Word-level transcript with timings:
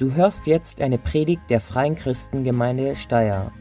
Du 0.00 0.14
hörst 0.14 0.46
jetzt 0.46 0.80
eine 0.80 0.96
Predigt 0.96 1.42
der 1.50 1.60
Freien 1.60 1.94
Christengemeinde 1.94 2.96
Steyr. 2.96 3.52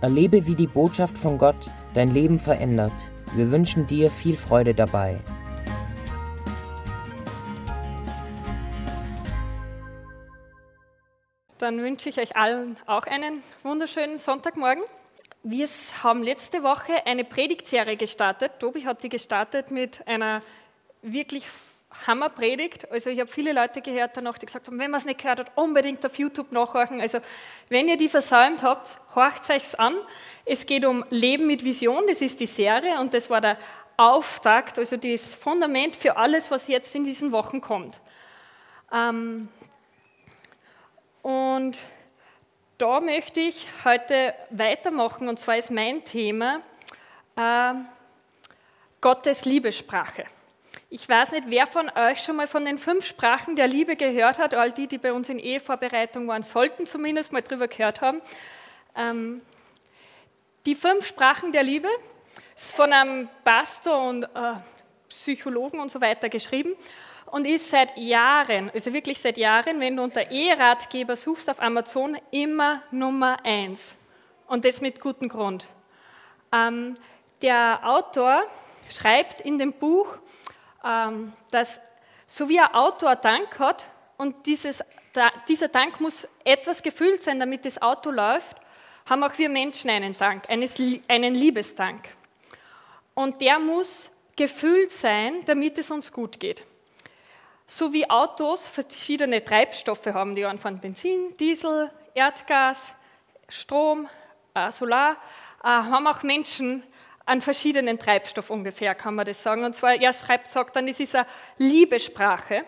Erlebe, 0.00 0.44
wie 0.44 0.56
die 0.56 0.66
Botschaft 0.66 1.16
von 1.16 1.38
Gott 1.38 1.70
dein 1.94 2.12
Leben 2.12 2.40
verändert. 2.40 2.90
Wir 3.36 3.52
wünschen 3.52 3.86
dir 3.86 4.10
viel 4.10 4.36
Freude 4.36 4.74
dabei. 4.74 5.20
Dann 11.58 11.80
wünsche 11.80 12.08
ich 12.08 12.18
euch 12.18 12.34
allen 12.34 12.76
auch 12.86 13.06
einen 13.06 13.44
wunderschönen 13.62 14.18
Sonntagmorgen. 14.18 14.82
Wir 15.44 15.68
haben 16.02 16.24
letzte 16.24 16.64
Woche 16.64 17.06
eine 17.06 17.22
Predigtserie 17.22 17.96
gestartet. 17.96 18.58
Tobi 18.58 18.84
hat 18.84 19.04
die 19.04 19.10
gestartet 19.10 19.70
mit 19.70 20.04
einer 20.08 20.40
wirklich 21.02 21.46
Hammerpredigt. 22.06 22.90
Also 22.90 23.10
ich 23.10 23.20
habe 23.20 23.30
viele 23.30 23.52
Leute 23.52 23.80
gehört 23.80 24.16
danach, 24.16 24.38
die 24.38 24.46
gesagt 24.46 24.66
haben, 24.66 24.78
wenn 24.78 24.90
man 24.90 25.00
es 25.00 25.06
nicht 25.06 25.20
gehört 25.20 25.40
hat, 25.40 25.52
unbedingt 25.54 26.04
auf 26.04 26.18
YouTube 26.18 26.52
nachhorchen. 26.52 27.00
Also 27.00 27.18
wenn 27.68 27.88
ihr 27.88 27.96
die 27.96 28.08
versäumt 28.08 28.62
habt, 28.62 28.98
horcht 29.14 29.48
euch 29.50 29.78
an. 29.78 29.96
Es 30.44 30.66
geht 30.66 30.84
um 30.84 31.04
Leben 31.10 31.46
mit 31.46 31.64
Vision, 31.64 32.04
das 32.06 32.20
ist 32.20 32.40
die 32.40 32.46
Serie 32.46 33.00
und 33.00 33.14
das 33.14 33.30
war 33.30 33.40
der 33.40 33.56
Auftakt, 33.96 34.78
also 34.78 34.96
das 34.96 35.34
Fundament 35.34 35.96
für 35.96 36.16
alles, 36.16 36.50
was 36.50 36.66
jetzt 36.68 36.94
in 36.94 37.04
diesen 37.04 37.32
Wochen 37.32 37.60
kommt. 37.60 38.00
Ähm, 38.92 39.48
und 41.22 41.78
da 42.76 43.00
möchte 43.00 43.40
ich 43.40 43.66
heute 43.84 44.34
weitermachen 44.50 45.28
und 45.28 45.38
zwar 45.38 45.56
ist 45.56 45.70
mein 45.70 46.04
Thema 46.04 46.60
äh, 47.36 47.74
Gottes 49.00 49.44
Liebessprache. 49.44 50.24
Ich 50.96 51.08
weiß 51.08 51.32
nicht, 51.32 51.46
wer 51.48 51.66
von 51.66 51.90
euch 51.96 52.22
schon 52.22 52.36
mal 52.36 52.46
von 52.46 52.64
den 52.64 52.78
fünf 52.78 53.04
Sprachen 53.04 53.56
der 53.56 53.66
Liebe 53.66 53.96
gehört 53.96 54.38
hat. 54.38 54.54
All 54.54 54.70
die, 54.70 54.86
die 54.86 54.98
bei 54.98 55.12
uns 55.12 55.28
in 55.28 55.40
Ehevorbereitung 55.40 56.28
waren, 56.28 56.44
sollten 56.44 56.86
zumindest 56.86 57.32
mal 57.32 57.42
drüber 57.42 57.66
gehört 57.66 58.00
haben. 58.00 58.22
Ähm, 58.94 59.42
die 60.64 60.76
fünf 60.76 61.04
Sprachen 61.08 61.50
der 61.50 61.64
Liebe 61.64 61.88
ist 62.54 62.76
von 62.76 62.92
einem 62.92 63.28
Pastor 63.42 64.08
und 64.08 64.22
äh, 64.22 64.28
Psychologen 65.08 65.80
und 65.80 65.90
so 65.90 66.00
weiter 66.00 66.28
geschrieben 66.28 66.76
und 67.26 67.44
ist 67.44 67.70
seit 67.70 67.96
Jahren, 67.96 68.70
also 68.72 68.92
wirklich 68.92 69.18
seit 69.18 69.36
Jahren, 69.36 69.80
wenn 69.80 69.96
du 69.96 70.04
unter 70.04 70.30
Eheratgeber 70.30 71.16
suchst 71.16 71.50
auf 71.50 71.60
Amazon, 71.60 72.16
immer 72.30 72.84
Nummer 72.92 73.44
eins. 73.44 73.96
Und 74.46 74.64
das 74.64 74.80
mit 74.80 75.00
gutem 75.00 75.28
Grund. 75.28 75.66
Ähm, 76.52 76.94
der 77.42 77.80
Autor 77.82 78.44
schreibt 78.96 79.40
in 79.40 79.58
dem 79.58 79.72
Buch, 79.72 80.18
dass 81.50 81.80
so 82.26 82.48
wie 82.48 82.60
ein 82.60 82.74
Auto 82.74 83.06
einen 83.06 83.20
Tank 83.20 83.58
hat 83.58 83.86
und 84.16 84.46
dieses, 84.46 84.84
dieser 85.48 85.70
Tank 85.70 86.00
muss 86.00 86.28
etwas 86.44 86.82
gefüllt 86.82 87.22
sein, 87.22 87.40
damit 87.40 87.64
das 87.64 87.80
Auto 87.80 88.10
läuft, 88.10 88.56
haben 89.06 89.22
auch 89.22 89.36
wir 89.36 89.48
Menschen 89.48 89.90
einen 89.90 90.16
Tank, 90.16 90.44
einen 90.48 91.34
Liebestank. 91.34 92.08
Und 93.14 93.40
der 93.40 93.58
muss 93.58 94.10
gefüllt 94.36 94.92
sein, 94.92 95.42
damit 95.46 95.78
es 95.78 95.90
uns 95.90 96.10
gut 96.10 96.40
geht. 96.40 96.64
So 97.66 97.92
wie 97.92 98.08
Autos 98.10 98.68
verschiedene 98.68 99.42
Treibstoffe 99.42 100.06
haben, 100.06 100.34
die 100.34 100.44
von 100.58 100.78
Benzin, 100.80 101.36
Diesel, 101.38 101.90
Erdgas, 102.14 102.94
Strom, 103.48 104.08
äh, 104.54 104.70
Solar, 104.70 105.12
äh, 105.62 105.66
haben 105.66 106.06
auch 106.06 106.22
Menschen 106.22 106.82
an 107.26 107.40
verschiedenen 107.40 107.98
Treibstoff 107.98 108.50
ungefähr, 108.50 108.94
kann 108.94 109.14
man 109.14 109.24
das 109.24 109.42
sagen. 109.42 109.64
Und 109.64 109.74
zwar, 109.74 109.94
er 109.94 110.12
schreibt, 110.12 110.48
sagt 110.48 110.76
dann, 110.76 110.88
es 110.88 111.00
ist 111.00 111.14
eine 111.14 111.26
Liebesprache. 111.58 112.64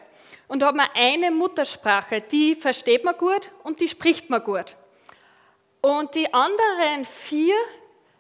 Und 0.49 0.61
da 0.61 0.69
hat 0.69 0.77
man 0.77 0.89
eine 0.95 1.31
Muttersprache, 1.31 2.21
die 2.21 2.55
versteht 2.55 3.05
man 3.05 3.17
gut 3.17 3.51
und 3.65 3.81
die 3.81 3.89
spricht 3.89 4.31
man 4.31 4.43
gut. 4.43 4.77
Und 5.81 6.15
die 6.15 6.33
anderen 6.33 7.05
vier 7.05 7.55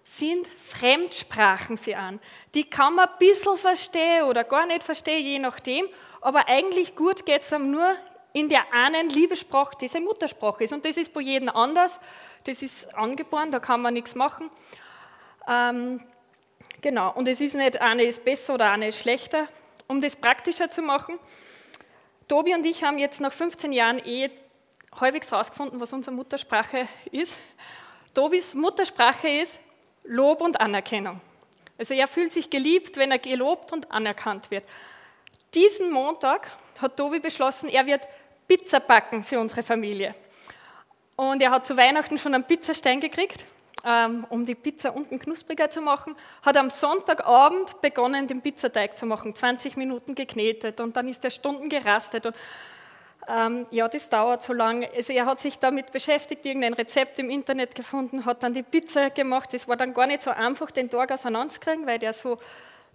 sind 0.04 0.46
Fremdsprachen 0.46 1.78
für 1.78 1.96
einen. 1.96 2.20
Die 2.54 2.68
kann 2.68 2.94
man 2.94 3.08
ein 3.08 3.18
bisschen 3.18 3.56
verstehen 3.56 4.24
oder 4.24 4.44
gar 4.44 4.66
nicht 4.66 4.84
verstehen, 4.84 5.24
je 5.24 5.38
nachdem. 5.38 5.88
Aber 6.20 6.48
eigentlich 6.48 6.94
gut 6.94 7.26
geht 7.26 7.42
es 7.42 7.52
einem 7.52 7.70
nur 7.70 7.96
in 8.32 8.48
der 8.48 8.72
einen 8.72 9.08
Liebessprache, 9.08 9.76
die 9.80 9.88
seine 9.88 10.04
Muttersprache 10.04 10.64
ist. 10.64 10.72
Und 10.72 10.84
das 10.84 10.96
ist 10.96 11.12
bei 11.12 11.22
jedem 11.22 11.48
anders. 11.48 11.98
Das 12.44 12.62
ist 12.62 12.94
angeboren, 12.94 13.50
da 13.50 13.58
kann 13.58 13.82
man 13.82 13.94
nichts 13.94 14.14
machen. 14.14 14.50
Ähm, 15.48 16.00
Genau, 16.80 17.12
und 17.12 17.26
es 17.28 17.40
ist 17.40 17.54
nicht, 17.54 17.80
eine 17.80 18.04
ist 18.04 18.24
besser 18.24 18.54
oder 18.54 18.70
eine 18.70 18.88
ist 18.88 19.00
schlechter. 19.00 19.48
Um 19.88 20.00
das 20.00 20.16
praktischer 20.16 20.70
zu 20.70 20.82
machen, 20.82 21.18
Tobi 22.28 22.54
und 22.54 22.66
ich 22.66 22.82
haben 22.82 22.98
jetzt 22.98 23.20
nach 23.20 23.32
15 23.32 23.72
Jahren 23.72 23.98
Ehe 24.00 24.30
halbwegs 25.00 25.30
herausgefunden, 25.30 25.80
was 25.80 25.92
unsere 25.92 26.14
Muttersprache 26.14 26.88
ist. 27.12 27.38
Tobis 28.14 28.54
Muttersprache 28.54 29.28
ist 29.28 29.60
Lob 30.04 30.40
und 30.40 30.60
Anerkennung. 30.60 31.20
Also 31.78 31.94
er 31.94 32.08
fühlt 32.08 32.32
sich 32.32 32.50
geliebt, 32.50 32.96
wenn 32.96 33.10
er 33.10 33.18
gelobt 33.18 33.72
und 33.72 33.90
anerkannt 33.92 34.50
wird. 34.50 34.64
Diesen 35.54 35.90
Montag 35.90 36.48
hat 36.78 36.96
Tobi 36.96 37.20
beschlossen, 37.20 37.68
er 37.68 37.86
wird 37.86 38.02
Pizza 38.48 38.80
backen 38.80 39.22
für 39.22 39.38
unsere 39.38 39.62
Familie. 39.62 40.14
Und 41.14 41.40
er 41.40 41.50
hat 41.50 41.66
zu 41.66 41.76
Weihnachten 41.76 42.18
schon 42.18 42.34
einen 42.34 42.44
Pizzastein 42.44 43.00
gekriegt 43.00 43.44
um 44.30 44.44
die 44.44 44.54
Pizza 44.54 44.94
unten 44.94 45.18
knuspriger 45.18 45.70
zu 45.70 45.80
machen, 45.80 46.16
hat 46.42 46.56
am 46.56 46.70
Sonntagabend 46.70 47.80
begonnen, 47.82 48.26
den 48.26 48.40
Pizzateig 48.40 48.96
zu 48.96 49.06
machen, 49.06 49.34
20 49.34 49.76
Minuten 49.76 50.14
geknetet 50.14 50.80
und 50.80 50.96
dann 50.96 51.06
ist 51.06 51.22
er 51.24 51.30
Stunden 51.30 51.68
gerastet. 51.68 52.26
Und, 52.26 52.34
ähm, 53.28 53.66
ja, 53.70 53.86
das 53.86 54.08
dauert 54.08 54.42
so 54.42 54.52
lange. 54.52 54.90
Also 54.94 55.12
er 55.12 55.26
hat 55.26 55.40
sich 55.40 55.58
damit 55.58 55.92
beschäftigt, 55.92 56.44
irgendein 56.44 56.74
Rezept 56.74 57.18
im 57.18 57.30
Internet 57.30 57.74
gefunden, 57.74 58.24
hat 58.24 58.42
dann 58.42 58.54
die 58.54 58.62
Pizza 58.64 59.10
gemacht. 59.10 59.52
Das 59.52 59.68
war 59.68 59.76
dann 59.76 59.94
gar 59.94 60.06
nicht 60.06 60.22
so 60.22 60.30
einfach, 60.30 60.70
den 60.70 60.90
Tag 60.90 61.12
auseinanderzukriegen, 61.12 61.86
weil 61.86 61.98
der 61.98 62.12
so 62.12 62.38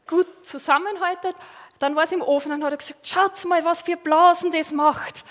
gut 0.07 0.27
zusammenhaltet. 0.41 1.35
Dann 1.79 1.95
war 1.95 2.03
es 2.03 2.11
im 2.11 2.21
Ofen 2.21 2.51
und 2.51 2.63
hat 2.63 2.71
er 2.71 2.77
gesagt, 2.77 3.07
schaut 3.07 3.45
mal, 3.45 3.63
was 3.63 3.81
für 3.81 3.95
Blasen 3.95 4.51
das 4.51 4.71
macht. 4.71 5.23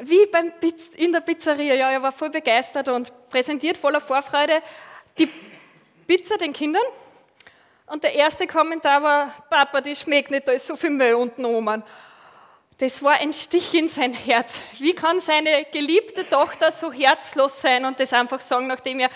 Wie 0.00 0.26
beim 0.26 0.52
Piz 0.60 0.94
in 0.94 1.12
der 1.12 1.20
Pizzeria. 1.20 1.74
Ja, 1.74 1.90
er 1.90 2.02
war 2.02 2.12
voll 2.12 2.30
begeistert 2.30 2.88
und 2.88 3.12
präsentiert 3.30 3.76
voller 3.76 4.00
Vorfreude 4.00 4.62
die 5.18 5.28
Pizza 6.06 6.36
den 6.36 6.52
Kindern. 6.52 6.82
Und 7.86 8.04
der 8.04 8.14
erste 8.14 8.46
Kommentar 8.46 9.02
war, 9.02 9.32
Papa, 9.48 9.80
die 9.80 9.96
schmeckt 9.96 10.30
nicht, 10.30 10.46
da 10.46 10.52
ist 10.52 10.66
so 10.66 10.76
viel 10.76 10.90
Müll 10.90 11.14
unten 11.14 11.44
oben. 11.44 11.82
Das 12.78 13.02
war 13.02 13.14
ein 13.14 13.32
Stich 13.32 13.74
in 13.74 13.88
sein 13.88 14.12
Herz. 14.12 14.60
Wie 14.78 14.94
kann 14.94 15.20
seine 15.20 15.66
geliebte 15.72 16.28
Tochter 16.28 16.70
so 16.70 16.92
herzlos 16.92 17.60
sein 17.60 17.84
und 17.84 17.98
das 17.98 18.12
einfach 18.12 18.40
sagen, 18.40 18.68
nachdem 18.68 19.00
er 19.00 19.10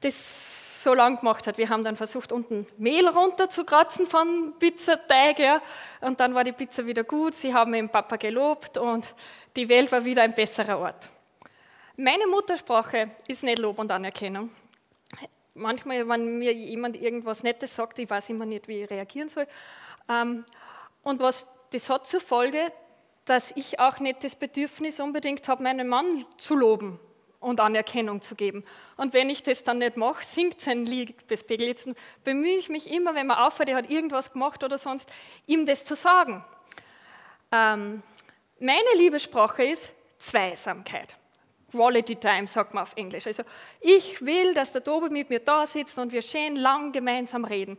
das 0.00 0.82
so 0.82 0.94
lang 0.94 1.18
gemacht 1.18 1.46
hat? 1.46 1.58
Wir 1.58 1.68
haben 1.68 1.84
dann 1.84 1.96
versucht, 1.96 2.32
unten 2.32 2.66
Mehl 2.78 3.06
runterzukratzen 3.06 4.06
von 4.06 4.54
Pizzateig, 4.58 5.40
ja, 5.40 5.60
und 6.00 6.20
dann 6.20 6.34
war 6.34 6.44
die 6.44 6.52
Pizza 6.52 6.86
wieder 6.86 7.04
gut. 7.04 7.34
Sie 7.34 7.52
haben 7.52 7.74
ihm 7.74 7.88
Papa 7.88 8.16
gelobt 8.16 8.78
und 8.78 9.04
die 9.56 9.68
Welt 9.68 9.92
war 9.92 10.04
wieder 10.04 10.22
ein 10.22 10.34
besserer 10.34 10.78
Ort. 10.78 11.08
Meine 11.96 12.26
Muttersprache 12.26 13.10
ist 13.26 13.42
nicht 13.42 13.58
Lob 13.58 13.78
und 13.78 13.90
Anerkennung 13.90 14.50
manchmal, 15.56 16.08
wenn 16.08 16.38
mir 16.38 16.52
jemand 16.52 16.96
irgendwas 16.96 17.42
Nettes 17.42 17.74
sagt, 17.74 17.98
ich 17.98 18.08
weiß 18.08 18.30
immer 18.30 18.46
nicht, 18.46 18.68
wie 18.68 18.82
ich 18.82 18.90
reagieren 18.90 19.28
soll. 19.28 19.46
Ähm, 20.08 20.44
und 21.02 21.20
was, 21.20 21.46
das 21.72 21.90
hat 21.90 22.06
zur 22.06 22.20
Folge, 22.20 22.72
dass 23.24 23.52
ich 23.56 23.80
auch 23.80 23.98
nicht 23.98 24.22
das 24.24 24.36
Bedürfnis 24.36 25.00
unbedingt 25.00 25.46
habe, 25.48 25.62
meinen 25.62 25.88
Mann 25.88 26.24
zu 26.38 26.54
loben 26.54 27.00
und 27.40 27.60
Anerkennung 27.60 28.22
zu 28.22 28.34
geben. 28.34 28.64
Und 28.96 29.14
wenn 29.14 29.28
ich 29.30 29.42
das 29.42 29.64
dann 29.64 29.78
nicht 29.78 29.96
mache, 29.96 30.24
singt 30.24 30.60
sein 30.60 30.86
Liebespegel. 30.86 31.68
Jetzt 31.68 31.88
bemühe 32.24 32.56
ich 32.56 32.68
mich 32.68 32.90
immer, 32.90 33.14
wenn 33.14 33.26
man 33.26 33.38
auffällt, 33.38 33.68
er 33.68 33.76
hat 33.76 33.90
irgendwas 33.90 34.32
gemacht 34.32 34.64
oder 34.64 34.78
sonst, 34.78 35.10
ihm 35.46 35.66
das 35.66 35.84
zu 35.84 35.94
sagen. 35.94 36.44
Ähm, 37.52 38.02
meine 38.58 38.88
Liebessprache 38.96 39.64
ist 39.64 39.92
Zweisamkeit. 40.18 41.16
Quality 41.70 42.16
Time, 42.16 42.46
sagt 42.46 42.74
man 42.74 42.82
auf 42.82 42.96
Englisch. 42.96 43.26
Also 43.26 43.42
ich 43.80 44.24
will, 44.24 44.54
dass 44.54 44.72
der 44.72 44.84
Tobi 44.84 45.08
mit 45.08 45.30
mir 45.30 45.40
da 45.40 45.66
sitzt 45.66 45.98
und 45.98 46.12
wir 46.12 46.22
schön 46.22 46.56
lang 46.56 46.92
gemeinsam 46.92 47.44
reden. 47.44 47.78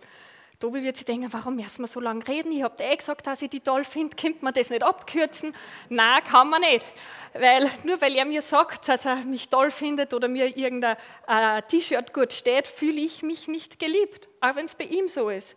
Tobi 0.59 0.81
wird 0.81 0.97
sich 0.97 1.05
denken, 1.05 1.31
warum 1.31 1.55
müssen 1.55 1.83
wir 1.83 1.87
so 1.87 1.99
lange 1.99 2.27
reden? 2.27 2.51
Ich 2.51 2.63
habe 2.63 2.83
eh 2.83 2.95
gesagt, 2.95 3.27
dass 3.27 3.43
ich 3.43 3.49
die 3.51 3.59
toll 3.59 3.83
finde, 3.83 4.15
könnte 4.15 4.43
man 4.43 4.55
das 4.55 4.71
nicht 4.71 4.81
abkürzen? 4.81 5.53
Nein, 5.89 6.23
kann 6.23 6.49
man 6.49 6.61
nicht. 6.61 6.85
Weil, 7.33 7.69
nur 7.83 8.01
weil 8.01 8.15
er 8.15 8.25
mir 8.25 8.41
sagt, 8.41 8.87
dass 8.87 9.05
er 9.05 9.17
mich 9.17 9.49
toll 9.49 9.69
findet 9.69 10.15
oder 10.15 10.27
mir 10.27 10.57
irgendein 10.57 10.97
äh, 11.27 11.61
T-Shirt 11.61 12.11
gut 12.11 12.33
steht, 12.33 12.65
fühle 12.65 12.99
ich 12.99 13.21
mich 13.21 13.47
nicht 13.47 13.77
geliebt, 13.77 14.27
auch 14.41 14.55
wenn 14.55 14.65
es 14.65 14.73
bei 14.73 14.85
ihm 14.85 15.07
so 15.07 15.29
ist. 15.29 15.55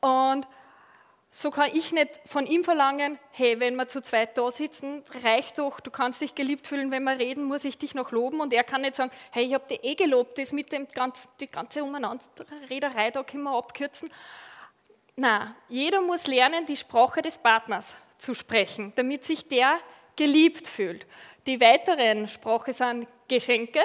Und 0.00 0.46
so 1.30 1.50
kann 1.50 1.70
ich 1.74 1.92
nicht 1.92 2.20
von 2.24 2.46
ihm 2.46 2.64
verlangen, 2.64 3.18
hey, 3.32 3.60
wenn 3.60 3.76
wir 3.76 3.86
zu 3.86 4.00
zweit 4.00 4.38
da 4.38 4.50
sitzen, 4.50 5.04
reicht 5.22 5.58
doch, 5.58 5.78
du 5.80 5.90
kannst 5.90 6.20
dich 6.22 6.34
geliebt 6.34 6.66
fühlen, 6.66 6.90
wenn 6.90 7.04
wir 7.04 7.18
reden, 7.18 7.44
muss 7.44 7.64
ich 7.64 7.76
dich 7.76 7.94
noch 7.94 8.12
loben. 8.12 8.40
Und 8.40 8.52
er 8.52 8.64
kann 8.64 8.80
nicht 8.80 8.96
sagen, 8.96 9.12
hey, 9.30 9.44
ich 9.44 9.54
habe 9.54 9.66
dich 9.68 9.84
eh 9.84 9.94
gelobt, 9.94 10.38
das 10.38 10.52
mit 10.52 10.72
dem 10.72 10.88
ganz, 10.88 11.28
die 11.38 11.50
ganze 11.50 11.84
Umeinanderrederei, 11.84 13.10
da 13.10 13.22
können 13.22 13.42
wir 13.42 13.56
abkürzen. 13.56 14.10
Na, 15.16 15.54
jeder 15.68 16.00
muss 16.00 16.26
lernen, 16.26 16.64
die 16.64 16.76
Sprache 16.76 17.20
des 17.20 17.38
Partners 17.38 17.96
zu 18.16 18.34
sprechen, 18.34 18.92
damit 18.96 19.24
sich 19.24 19.46
der 19.46 19.78
geliebt 20.16 20.66
fühlt. 20.66 21.06
Die 21.46 21.60
weiteren 21.60 22.26
Sprache 22.26 22.72
sind 22.72 23.06
Geschenke, 23.28 23.80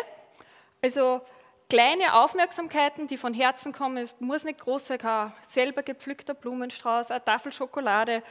also 0.82 1.22
kleine 1.70 2.16
Aufmerksamkeiten, 2.16 3.08
die 3.08 3.18
von 3.18 3.34
Herzen 3.34 3.74
kommen. 3.74 3.98
Es 3.98 4.16
muss 4.20 4.44
nicht 4.44 4.60
groß 4.60 4.88
sein, 4.88 5.34
selber 5.48 5.84
gepflückter 5.84 6.34
Blumenstrauß, 6.34 7.12
eine 7.12 7.24
Tafel 7.24 7.52
Schokolade, 7.52 8.24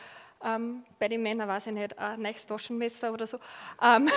ähm, 0.44 0.84
bei 0.98 1.08
den 1.08 1.22
Männern 1.22 1.48
weiß 1.48 1.68
ich 1.68 1.72
nicht, 1.72 1.96
ein 1.98 2.20
neues 2.20 2.44
Taschenmesser 2.46 3.12
oder 3.12 3.26
so. 3.26 3.38
Ähm, 3.80 4.08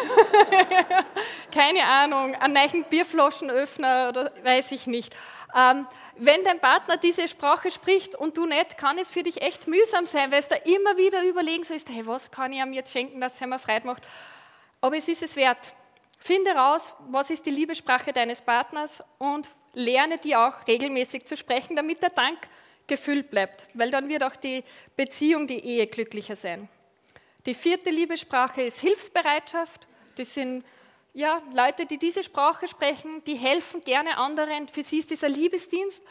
keine 1.51 1.83
Ahnung, 1.83 2.33
einen 2.35 2.53
neuen 2.53 2.83
Bierflaschenöffner 2.85 4.09
oder 4.09 4.31
weiß 4.43 4.71
ich 4.71 4.87
nicht. 4.87 5.15
Ähm, 5.55 5.87
wenn 6.17 6.41
dein 6.43 6.59
Partner 6.59 6.97
diese 6.97 7.27
Sprache 7.27 7.69
spricht 7.69 8.15
und 8.15 8.37
du 8.37 8.45
nicht, 8.45 8.77
kann 8.77 8.97
es 8.97 9.11
für 9.11 9.23
dich 9.23 9.41
echt 9.41 9.67
mühsam 9.67 10.05
sein, 10.05 10.31
weil 10.31 10.39
es 10.39 10.47
da 10.47 10.55
immer 10.55 10.97
wieder 10.97 11.23
überlegen 11.23 11.63
sollst, 11.63 11.89
hey, 11.89 12.05
was 12.07 12.31
kann 12.31 12.51
ich 12.51 12.59
ihm 12.59 12.73
jetzt 12.73 12.91
schenken, 12.91 13.21
dass 13.21 13.35
es 13.35 13.41
mir 13.41 13.59
Freude 13.59 13.85
macht. 13.85 14.03
Aber 14.81 14.97
es 14.97 15.07
ist 15.07 15.23
es 15.23 15.35
wert. 15.35 15.73
Finde 16.25 16.55
raus, 16.55 16.95
was 17.09 17.29
ist 17.29 17.45
die 17.45 17.51
Liebessprache 17.51 18.11
deines 18.11 18.41
Partners 18.41 19.03
und 19.19 19.47
lerne 19.73 20.17
die 20.17 20.35
auch 20.35 20.55
regelmäßig 20.67 21.23
zu 21.25 21.37
sprechen, 21.37 21.75
damit 21.75 22.01
der 22.01 22.09
Dank 22.09 22.39
gefüllt 22.87 23.29
bleibt, 23.29 23.67
weil 23.75 23.91
dann 23.91 24.09
wird 24.09 24.23
auch 24.23 24.35
die 24.35 24.63
Beziehung, 24.97 25.45
die 25.45 25.63
Ehe 25.63 25.85
glücklicher 25.85 26.35
sein. 26.35 26.67
Die 27.45 27.53
vierte 27.53 27.91
Liebessprache 27.91 28.63
ist 28.63 28.79
Hilfsbereitschaft. 28.79 29.87
Das 30.15 30.33
sind 30.33 30.65
ja, 31.13 31.43
Leute, 31.53 31.85
die 31.85 31.99
diese 31.99 32.23
Sprache 32.23 32.67
sprechen, 32.67 33.23
die 33.25 33.35
helfen 33.35 33.81
gerne 33.81 34.17
anderen. 34.17 34.67
Für 34.67 34.81
sie 34.81 34.97
ist 34.97 35.11
dieser 35.11 35.29
Liebesdienst 35.29 36.01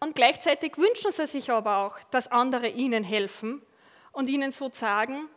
und 0.00 0.16
gleichzeitig 0.16 0.78
wünschen 0.78 1.12
sie 1.12 1.26
sich 1.26 1.48
aber 1.48 1.76
auch, 1.76 2.00
dass 2.10 2.26
andere 2.26 2.66
ihnen 2.70 3.04
helfen 3.04 3.62
und 4.10 4.28
ihnen 4.28 4.50
so 4.50 4.68
sagen, 4.72 5.28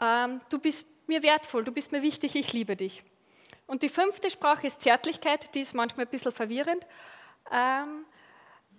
ähm, 0.00 0.40
du 0.48 0.58
bist 0.58 0.86
mir 1.06 1.22
wertvoll, 1.22 1.64
du 1.64 1.72
bist 1.72 1.92
mir 1.92 2.00
wichtig, 2.00 2.34
ich 2.34 2.54
liebe 2.54 2.74
dich. 2.74 3.04
Und 3.68 3.82
die 3.82 3.90
fünfte 3.90 4.30
Sprache 4.30 4.66
ist 4.66 4.80
Zärtlichkeit, 4.80 5.54
die 5.54 5.60
ist 5.60 5.74
manchmal 5.74 6.06
ein 6.06 6.10
bisschen 6.10 6.32
verwirrend. 6.32 6.86
Ähm, 7.52 8.06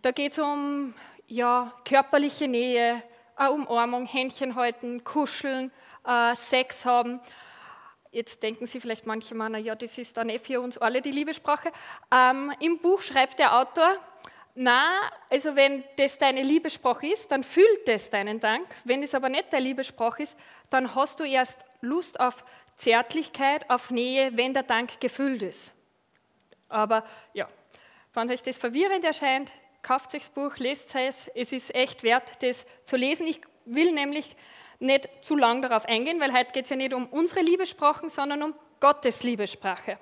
da 0.01 0.09
geht 0.09 0.31
es 0.31 0.39
um 0.39 0.95
ja, 1.27 1.71
körperliche 1.85 2.47
Nähe, 2.47 3.03
eine 3.35 3.51
Umarmung, 3.51 4.07
Händchen 4.07 4.55
halten, 4.55 5.03
kuscheln, 5.03 5.71
äh, 6.07 6.33
Sex 6.35 6.85
haben. 6.85 7.21
Jetzt 8.09 8.41
denken 8.41 8.65
Sie 8.65 8.79
vielleicht 8.79 9.05
manche 9.05 9.35
Männer, 9.35 9.59
ja, 9.59 9.75
das 9.75 9.95
ist 9.99 10.17
dann 10.17 10.27
eh 10.29 10.39
für 10.39 10.59
uns 10.59 10.79
alle 10.79 11.03
die 11.03 11.11
Liebessprache. 11.11 11.71
Ähm, 12.11 12.51
Im 12.59 12.79
Buch 12.79 13.03
schreibt 13.03 13.37
der 13.37 13.59
Autor, 13.59 13.95
na, 14.55 15.01
also 15.29 15.55
wenn 15.55 15.85
das 15.97 16.17
deine 16.17 16.41
Liebessprache 16.41 17.07
ist, 17.07 17.31
dann 17.31 17.43
fühlt 17.43 17.87
es 17.87 18.09
deinen 18.09 18.39
Dank. 18.39 18.67
Wenn 18.85 19.03
es 19.03 19.13
aber 19.13 19.29
nicht 19.29 19.53
deine 19.53 19.65
Liebessprache 19.65 20.23
ist, 20.23 20.37
dann 20.71 20.95
hast 20.95 21.19
du 21.19 21.23
erst 21.23 21.63
Lust 21.81 22.19
auf 22.19 22.43
Zärtlichkeit, 22.79 23.69
auf 23.69 23.91
Nähe, 23.91 24.31
wenn 24.37 24.53
der 24.53 24.63
Dank 24.63 25.01
gefüllt 25.01 25.41
ist. 25.41 25.73
Aber 26.69 27.03
ja, 27.33 27.47
wenn 28.13 28.31
euch 28.31 28.41
das 28.41 28.57
verwirrend 28.57 29.03
erscheint, 29.03 29.51
kauft 29.81 30.13
euch 30.15 30.21
das 30.21 30.29
Buch, 30.29 30.55
lest 30.57 30.95
es. 30.95 31.29
Es 31.35 31.51
ist 31.51 31.75
echt 31.75 32.03
wert, 32.03 32.41
das 32.41 32.65
zu 32.85 32.95
lesen. 32.95 33.27
Ich 33.27 33.41
will 33.65 33.91
nämlich 33.91 34.33
nicht 34.79 35.09
zu 35.21 35.35
lang 35.35 35.61
darauf 35.61 35.85
eingehen, 35.85 36.21
weil 36.21 36.31
heute 36.31 36.53
geht 36.53 36.63
es 36.63 36.69
ja 36.69 36.77
nicht 36.77 36.93
um 36.93 37.07
unsere 37.07 37.41
Liebessprachen, 37.41 38.09
sondern 38.09 38.43
um 38.43 38.55
Gottes 38.79 39.23
Liebessprache. 39.23 39.99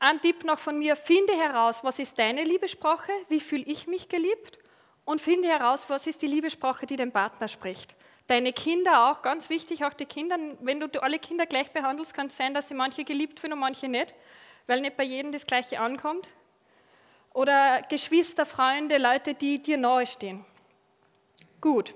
Ein 0.00 0.20
Tipp 0.20 0.44
noch 0.44 0.58
von 0.58 0.76
mir, 0.76 0.96
finde 0.96 1.34
heraus, 1.34 1.84
was 1.84 2.00
ist 2.00 2.18
deine 2.18 2.42
Liebessprache, 2.42 3.12
wie 3.28 3.40
fühle 3.40 3.64
ich 3.64 3.86
mich 3.86 4.08
geliebt 4.08 4.58
und 5.04 5.20
finde 5.20 5.48
heraus, 5.48 5.88
was 5.88 6.08
ist 6.08 6.20
die 6.22 6.26
Liebessprache, 6.26 6.86
die 6.86 6.96
dein 6.96 7.12
Partner 7.12 7.46
spricht. 7.46 7.94
Deine 8.28 8.52
Kinder 8.52 9.10
auch, 9.10 9.22
ganz 9.22 9.48
wichtig, 9.48 9.84
auch 9.84 9.94
die 9.94 10.04
Kinder, 10.04 10.36
wenn 10.60 10.80
du 10.80 11.02
alle 11.02 11.18
Kinder 11.18 11.46
gleich 11.46 11.70
behandelst, 11.72 12.12
kann 12.12 12.26
es 12.26 12.36
sein, 12.36 12.52
dass 12.52 12.68
sie 12.68 12.74
manche 12.74 13.04
geliebt 13.04 13.40
fühlen 13.40 13.54
und 13.54 13.58
manche 13.58 13.88
nicht, 13.88 14.14
weil 14.66 14.82
nicht 14.82 14.98
bei 14.98 15.04
jedem 15.04 15.32
das 15.32 15.46
Gleiche 15.46 15.80
ankommt 15.80 16.28
oder 17.32 17.82
Geschwister, 17.88 18.44
Freunde, 18.44 18.98
Leute, 18.98 19.32
die 19.32 19.62
dir 19.62 19.78
nahestehen. 19.78 20.44
Gut, 21.60 21.94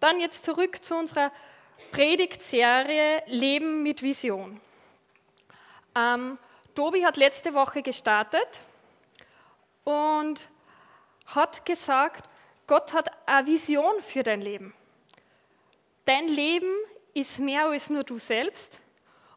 dann 0.00 0.20
jetzt 0.20 0.44
zurück 0.44 0.84
zu 0.84 0.96
unserer 0.96 1.32
Predigtserie 1.92 3.22
Leben 3.26 3.82
mit 3.82 4.02
Vision. 4.02 4.60
Ähm, 5.96 6.38
Tobi 6.74 7.06
hat 7.06 7.16
letzte 7.16 7.54
Woche 7.54 7.82
gestartet 7.82 8.60
und 9.84 10.40
hat 11.26 11.64
gesagt, 11.64 12.28
Gott 12.66 12.92
hat 12.92 13.10
eine 13.26 13.46
Vision 13.46 14.02
für 14.02 14.22
dein 14.22 14.42
Leben. 14.42 14.74
Dein 16.10 16.26
Leben 16.26 16.74
ist 17.14 17.38
mehr 17.38 17.66
als 17.66 17.88
nur 17.88 18.02
du 18.02 18.18
selbst. 18.18 18.80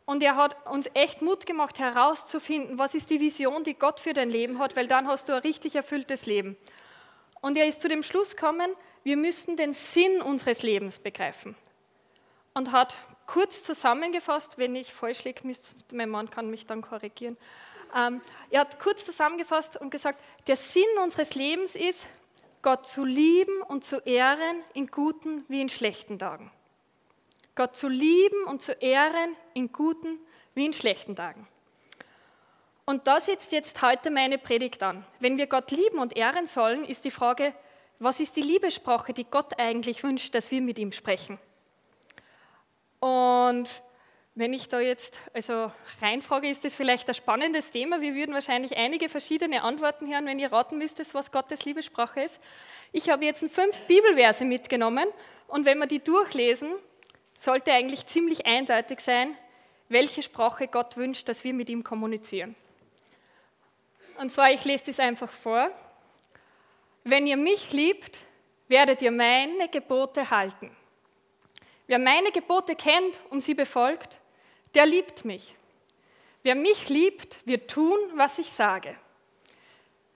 Und 0.05 0.23
er 0.23 0.35
hat 0.35 0.55
uns 0.71 0.89
echt 0.95 1.21
Mut 1.21 1.45
gemacht, 1.45 1.77
herauszufinden, 1.77 2.79
was 2.79 2.95
ist 2.95 3.11
die 3.11 3.19
Vision, 3.19 3.63
die 3.63 3.75
Gott 3.75 3.99
für 3.99 4.13
dein 4.13 4.31
Leben 4.31 4.57
hat, 4.57 4.75
weil 4.75 4.87
dann 4.87 5.07
hast 5.07 5.29
du 5.29 5.33
ein 5.33 5.43
richtig 5.43 5.75
erfülltes 5.75 6.25
Leben. 6.25 6.57
Und 7.41 7.57
er 7.57 7.67
ist 7.67 7.83
zu 7.83 7.89
dem 7.89 8.01
Schluss 8.01 8.35
gekommen, 8.35 8.71
wir 9.03 9.17
müssen 9.17 9.55
den 9.55 9.73
Sinn 9.73 10.19
unseres 10.23 10.63
Lebens 10.63 10.97
begreifen. 10.97 11.55
Und 12.55 12.71
hat 12.71 12.97
kurz 13.27 13.63
zusammengefasst, 13.63 14.57
wenn 14.57 14.75
ich 14.75 14.91
falsch 14.91 15.25
liege, 15.25 15.41
mein 15.91 16.09
Mann 16.09 16.31
kann 16.31 16.49
mich 16.49 16.65
dann 16.65 16.81
korrigieren. 16.81 17.37
Ähm, 17.95 18.19
er 18.49 18.61
hat 18.61 18.79
kurz 18.79 19.05
zusammengefasst 19.05 19.77
und 19.77 19.91
gesagt, 19.91 20.19
der 20.47 20.55
Sinn 20.55 20.81
unseres 21.03 21.35
Lebens 21.35 21.75
ist, 21.75 22.07
Gott 22.63 22.87
zu 22.87 23.05
lieben 23.05 23.61
und 23.61 23.85
zu 23.85 23.97
ehren 23.97 24.63
in 24.73 24.87
guten 24.87 25.45
wie 25.49 25.61
in 25.61 25.69
schlechten 25.69 26.17
Tagen. 26.17 26.49
Gott 27.55 27.75
zu 27.75 27.87
lieben 27.87 28.45
und 28.45 28.61
zu 28.61 28.73
ehren 28.73 29.35
in 29.53 29.71
guten 29.71 30.19
wie 30.55 30.65
in 30.65 30.73
schlechten 30.73 31.15
Tagen. 31.15 31.47
Und 32.85 33.07
da 33.07 33.19
setzt 33.19 33.51
jetzt 33.51 33.81
heute 33.81 34.11
meine 34.11 34.37
Predigt 34.37 34.83
an. 34.83 35.05
Wenn 35.19 35.37
wir 35.37 35.47
Gott 35.47 35.71
lieben 35.71 35.99
und 35.99 36.17
ehren 36.17 36.47
sollen, 36.47 36.83
ist 36.83 37.05
die 37.05 37.11
Frage, 37.11 37.53
was 37.99 38.19
ist 38.19 38.35
die 38.35 38.41
Liebessprache, 38.41 39.13
die 39.13 39.23
Gott 39.23 39.57
eigentlich 39.57 40.03
wünscht, 40.03 40.35
dass 40.35 40.51
wir 40.51 40.61
mit 40.61 40.79
ihm 40.79 40.91
sprechen? 40.91 41.39
Und 42.99 43.69
wenn 44.35 44.51
ich 44.51 44.67
da 44.67 44.79
jetzt 44.79 45.19
also 45.33 45.71
reinfrage, 46.01 46.49
ist 46.49 46.65
das 46.65 46.75
vielleicht 46.75 47.07
ein 47.07 47.13
spannendes 47.13 47.71
Thema. 47.71 48.01
Wir 48.01 48.15
würden 48.15 48.33
wahrscheinlich 48.33 48.75
einige 48.75 49.07
verschiedene 49.07 49.61
Antworten 49.61 50.11
hören, 50.11 50.25
wenn 50.25 50.39
ihr 50.39 50.51
raten 50.51 50.77
müsstet, 50.79 51.13
was 51.13 51.31
Gottes 51.31 51.65
Liebessprache 51.65 52.23
ist. 52.23 52.41
Ich 52.91 53.09
habe 53.09 53.25
jetzt 53.25 53.45
fünf 53.49 53.79
Bibelverse 53.83 54.43
mitgenommen 54.43 55.07
und 55.47 55.65
wenn 55.65 55.77
wir 55.77 55.87
die 55.87 55.99
durchlesen, 55.99 56.73
sollte 57.43 57.73
eigentlich 57.73 58.05
ziemlich 58.05 58.45
eindeutig 58.45 59.01
sein, 59.01 59.37
welche 59.89 60.21
Sprache 60.23 60.69
Gott 60.69 60.95
wünscht, 60.95 61.27
dass 61.27 61.43
wir 61.43 61.53
mit 61.53 61.69
ihm 61.69 61.83
kommunizieren. 61.83 62.55
Und 64.17 64.31
zwar, 64.31 64.51
ich 64.51 64.63
lese 64.63 64.85
das 64.85 64.99
einfach 65.01 65.31
vor. 65.31 65.69
Wenn 67.03 67.27
ihr 67.27 67.35
mich 67.35 67.73
liebt, 67.73 68.19
werdet 68.69 69.01
ihr 69.01 69.11
meine 69.11 69.67
Gebote 69.67 70.29
halten. 70.29 70.71
Wer 71.87 71.99
meine 71.99 72.31
Gebote 72.31 72.75
kennt 72.75 73.19
und 73.29 73.41
sie 73.41 73.55
befolgt, 73.55 74.19
der 74.73 74.85
liebt 74.85 75.25
mich. 75.25 75.53
Wer 76.43 76.55
mich 76.55 76.87
liebt, 76.87 77.45
wird 77.45 77.69
tun, 77.69 77.97
was 78.15 78.39
ich 78.39 78.51
sage. 78.51 78.95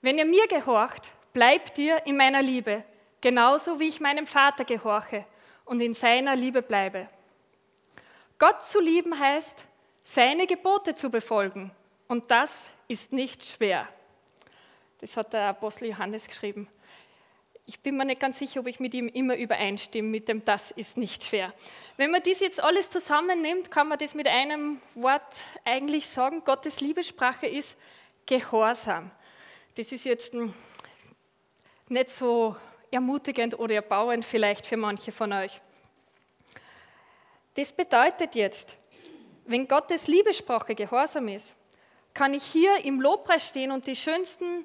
Wenn 0.02 0.18
ihr 0.18 0.26
mir 0.26 0.48
gehorcht, 0.48 1.12
bleibt 1.34 1.78
ihr 1.78 2.06
in 2.06 2.16
meiner 2.16 2.42
Liebe, 2.42 2.86
genauso 3.20 3.82
wie 3.82 3.90
ich 3.90 4.00
meinem 4.00 4.26
Vater 4.26 4.64
gehorche 4.64 5.26
und 5.66 5.82
in 5.82 5.94
seiner 5.94 6.36
Liebe 6.36 6.62
bleibe. 6.62 7.10
Gott 8.40 8.64
zu 8.64 8.80
lieben 8.80 9.20
heißt, 9.20 9.66
seine 10.04 10.48
Gebote 10.48 10.96
zu 10.96 11.10
befolgen. 11.10 11.72
Und 12.08 12.30
das 12.32 12.72
ist 12.88 13.12
nicht 13.12 13.44
schwer. 13.44 13.88
Das 15.00 15.18
hat 15.18 15.34
der 15.34 15.50
Apostel 15.50 15.90
Johannes 15.90 16.28
geschrieben. 16.28 16.68
Ich 17.66 17.82
bin 17.82 17.98
mir 17.98 18.06
nicht 18.06 18.22
ganz 18.22 18.40
sicher, 18.40 18.62
ob 18.62 18.68
ich 18.68 18.80
mit 18.80 18.94
ihm 18.94 19.10
immer 19.10 19.36
übereinstimme, 19.36 20.08
mit 20.08 20.30
dem 20.30 20.46
Das 20.46 20.72
ist 20.72 20.96
nicht 20.96 21.26
schwer. 21.26 21.52
Wenn 21.98 22.12
man 22.12 22.24
dies 22.24 22.40
jetzt 22.40 22.64
alles 22.64 22.90
zusammennimmt, 22.90 23.70
kann 23.72 23.90
man 23.90 23.98
das 23.98 24.16
mit 24.16 24.28
einem 24.28 24.80
Wort 24.96 25.44
eigentlich 25.66 26.08
sagen, 26.08 26.44
Gottes 26.46 26.80
Liebessprache 26.80 27.48
ist 27.48 27.78
Gehorsam. 28.26 29.12
Das 29.76 29.92
ist 29.92 30.06
jetzt 30.06 30.34
nicht 31.90 32.10
so 32.10 32.56
ermutigend 32.90 33.60
oder 33.60 33.76
erbauend 33.76 34.24
vielleicht 34.24 34.66
für 34.66 34.78
manche 34.78 35.12
von 35.12 35.34
euch. 35.34 35.62
Das 37.58 37.74
bedeutet 37.74 38.36
jetzt, 38.36 38.76
wenn 39.46 39.68
Gottes 39.68 40.06
Liebessprache 40.08 40.76
Gehorsam 40.76 41.28
ist, 41.28 41.56
kann 42.14 42.36
ich 42.36 42.44
hier 42.44 42.86
im 42.86 43.02
Lobpreis 43.02 43.48
stehen 43.48 43.72
und 43.72 43.88
die 43.88 43.96
schönsten 43.96 44.64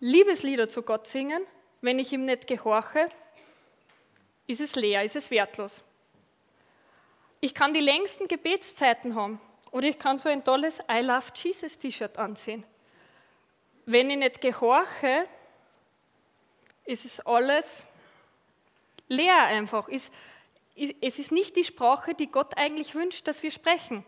Liebeslieder 0.00 0.68
zu 0.68 0.82
Gott 0.82 1.06
singen. 1.06 1.42
Wenn 1.80 1.98
ich 1.98 2.12
ihm 2.12 2.24
nicht 2.24 2.46
gehorche, 2.46 3.08
ist 4.46 4.60
es 4.60 4.76
leer, 4.76 5.02
ist 5.02 5.16
es 5.16 5.30
wertlos. 5.30 5.82
Ich 7.40 7.54
kann 7.54 7.72
die 7.72 7.80
längsten 7.80 8.28
Gebetszeiten 8.28 9.14
haben 9.14 9.40
oder 9.70 9.88
ich 9.88 9.98
kann 9.98 10.18
so 10.18 10.28
ein 10.28 10.44
tolles 10.44 10.78
I 10.90 11.00
Love 11.00 11.32
Jesus 11.34 11.78
T-Shirt 11.78 12.18
anziehen. 12.18 12.64
Wenn 13.86 14.10
ich 14.10 14.18
nicht 14.18 14.42
gehorche, 14.42 15.26
ist 16.84 17.06
es 17.06 17.18
alles 17.20 17.86
leer 19.08 19.44
einfach. 19.44 19.88
Ist, 19.88 20.12
es 20.76 21.18
ist 21.18 21.32
nicht 21.32 21.56
die 21.56 21.64
Sprache, 21.64 22.14
die 22.14 22.30
Gott 22.30 22.56
eigentlich 22.56 22.94
wünscht, 22.94 23.26
dass 23.26 23.42
wir 23.42 23.50
sprechen. 23.50 24.04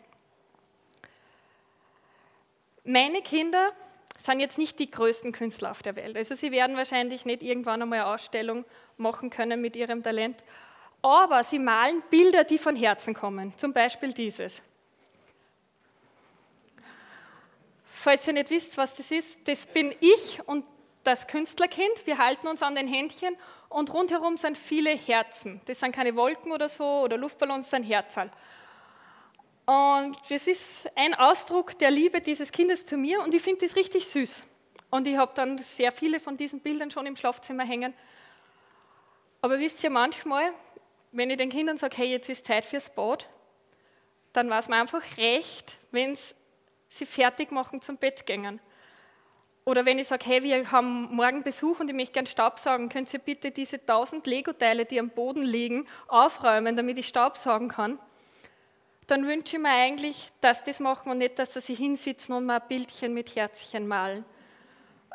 Meine 2.85 3.23
Kinder 3.23 3.73
sind 4.19 4.41
jetzt 4.41 4.59
nicht 4.59 4.79
die 4.79 4.91
größten 4.91 5.33
Künstler 5.33 5.71
auf 5.71 5.83
der 5.83 5.97
Welt. 5.97 6.17
Also 6.17 6.35
sie 6.35 6.51
werden 6.51 6.77
wahrscheinlich 6.77 7.25
nicht 7.25 7.43
irgendwann 7.43 7.83
einmal 7.83 8.01
eine 8.01 8.09
Ausstellung 8.09 8.65
machen 8.97 9.31
können 9.31 9.61
mit 9.61 9.77
ihrem 9.77 10.03
Talent. 10.03 10.43
Aber 11.01 11.45
sie 11.45 11.59
malen 11.59 12.03
Bilder, 12.11 12.45
die 12.45 12.59
von 12.59 12.77
Herzen 12.77 13.15
kommen. 13.15 13.57
Zum 13.57 13.73
Beispiel 13.73 14.13
dieses. 14.13 14.63
Falls 17.87 18.27
ihr 18.27 18.33
nicht 18.35 18.51
wisst, 18.51 18.77
was 18.77 18.95
das 18.95 19.11
ist, 19.11 19.39
das 19.47 19.67
bin 19.67 19.95
ich 20.01 20.41
und 20.47 20.67
das 21.09 21.27
Künstlerkind. 21.27 22.05
Wir 22.05 22.19
halten 22.19 22.47
uns 22.49 22.63
an 22.63 22.75
den 22.75 22.87
Händchen 22.87 23.35
und 23.71 23.93
rundherum 23.95 24.37
sind 24.37 24.59
viele 24.59 24.91
Herzen. 24.91 25.61
Das 25.65 25.81
sind 25.81 25.93
keine 25.93 26.15
Wolken 26.15 26.53
oder 26.53 26.69
so 26.69 26.85
oder 26.85 27.17
Luftballons, 27.17 27.65
das 27.65 27.71
sind 27.71 27.85
Herzal. 27.85 28.31
Und 29.65 30.19
das 30.29 30.47
ist 30.47 30.91
ein 30.97 31.15
Ausdruck 31.15 31.79
der 31.79 31.91
Liebe 31.91 32.21
dieses 32.21 32.53
Kindes 32.53 32.85
zu 32.85 32.99
mir 32.99 33.21
und 33.21 33.35
ich 33.35 33.41
finde 33.41 33.65
das 33.65 33.75
richtig 33.75 34.07
süß. 34.07 34.45
Und 34.91 35.07
ich 35.07 35.17
habe 35.17 35.33
dann 35.35 35.57
sehr 35.57 35.93
viele 35.93 36.21
von 36.21 36.37
diesen 36.37 36.61
Bildern 36.61 36.91
schon 36.91 37.07
im 37.07 37.17
Schlafzimmer 37.17 37.65
hängen. 37.65 37.95
Aber 39.41 39.59
wisst 39.59 39.83
ihr, 39.85 39.91
manchmal, 39.91 40.53
wenn 41.13 41.31
ich 41.31 41.39
den 41.39 41.51
Kindern 41.51 41.79
sage, 41.79 41.97
hey, 41.97 42.11
jetzt 42.11 42.29
ist 42.29 42.47
Zeit 42.47 42.67
fürs 42.67 42.95
Bad, 42.95 43.27
dann 44.35 44.51
war 44.51 44.59
es 44.59 44.69
mir 44.69 44.77
einfach 44.77 45.03
recht, 45.17 45.79
wenn 45.91 46.17
sie 46.91 47.07
fertig 47.07 47.51
machen 47.51 47.81
zum 47.81 47.97
Bett 47.97 48.27
gehen. 48.27 48.61
Oder 49.69 49.85
wenn 49.85 49.99
ich 49.99 50.09
sage, 50.09 50.25
hey, 50.25 50.43
wir 50.43 50.73
haben 50.73 51.15
morgen 51.15 51.43
Besuch 51.43 51.79
und 51.79 51.91
ich 51.91 51.95
möchte 51.95 52.15
gerne 52.15 52.27
Staubsaugen, 52.27 52.89
könnt 52.89 53.13
ihr 53.13 53.19
bitte 53.19 53.51
diese 53.51 53.85
tausend 53.85 54.27
Lego-Teile, 54.27 54.87
die 54.87 54.99
am 54.99 55.11
Boden 55.11 55.43
liegen, 55.43 55.87
aufräumen, 56.07 56.75
damit 56.75 56.97
ich 56.97 57.07
Staubsaugen 57.07 57.69
kann? 57.69 57.99
Dann 59.09 59.27
wünsche 59.27 59.59
ich 59.59 59.63
mir 59.63 59.69
eigentlich, 59.69 60.29
dass 60.41 60.65
das 60.65 60.81
machen 60.81 61.13
und 61.13 61.19
nicht, 61.19 61.39
dass 61.39 61.53
sie 61.53 61.75
hinsitzen 61.75 62.35
und 62.35 62.47
mal 62.47 62.63
ein 62.63 62.67
Bildchen 62.67 63.13
mit 63.13 63.37
Herzchen 63.37 63.87
malen. 63.87 64.25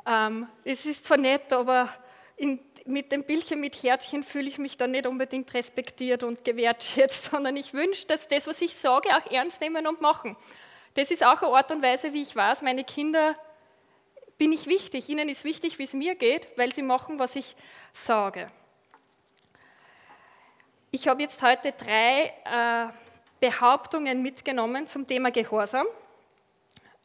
Ähm, 0.06 0.48
es 0.64 0.86
ist 0.86 1.06
zwar 1.06 1.18
nett, 1.18 1.52
aber 1.52 1.90
in, 2.38 2.60
mit 2.86 3.12
dem 3.12 3.24
Bildchen 3.24 3.60
mit 3.60 3.82
Herzchen 3.82 4.24
fühle 4.24 4.50
ich 4.50 4.60
mich 4.60 4.78
dann 4.78 4.92
nicht 4.92 5.08
unbedingt 5.08 5.52
respektiert 5.56 6.22
und 6.22 6.46
gewertschätzt, 6.46 7.24
sondern 7.32 7.58
ich 7.58 7.74
wünsche, 7.74 8.06
dass 8.06 8.28
das, 8.28 8.46
was 8.46 8.62
ich 8.62 8.76
sage, 8.76 9.10
auch 9.18 9.32
ernst 9.32 9.62
nehmen 9.62 9.88
und 9.88 10.00
machen. 10.00 10.38
Das 10.94 11.10
ist 11.10 11.26
auch 11.26 11.42
eine 11.42 11.56
Art 11.56 11.72
und 11.72 11.82
Weise, 11.82 12.14
wie 12.14 12.22
ich 12.22 12.36
weiß, 12.36 12.62
meine 12.62 12.84
Kinder 12.84 13.36
bin 14.44 14.52
ich 14.52 14.68
wichtig. 14.68 15.08
Ihnen 15.08 15.30
ist 15.30 15.46
wichtig, 15.46 15.80
wie 15.80 15.84
es 15.84 15.94
mir 15.94 16.16
geht, 16.16 16.50
weil 16.58 16.74
sie 16.74 16.82
machen, 16.82 17.18
was 17.18 17.38
ich 17.38 17.56
sage. 17.94 18.52
Ich 20.92 21.08
habe 21.08 21.22
jetzt 21.22 21.42
heute 21.42 21.72
drei 21.72 22.34
äh, 22.44 22.92
Behauptungen 23.40 24.22
mitgenommen 24.22 24.86
zum 24.86 25.08
Thema 25.08 25.32
Gehorsam. 25.32 25.88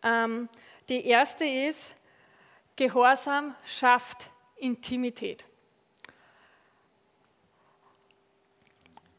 Ähm, 0.02 0.49
die 0.88 1.07
erste 1.07 1.45
ist, 1.45 1.95
Gehorsam 2.75 3.54
schafft 3.64 4.28
Intimität. 4.57 5.45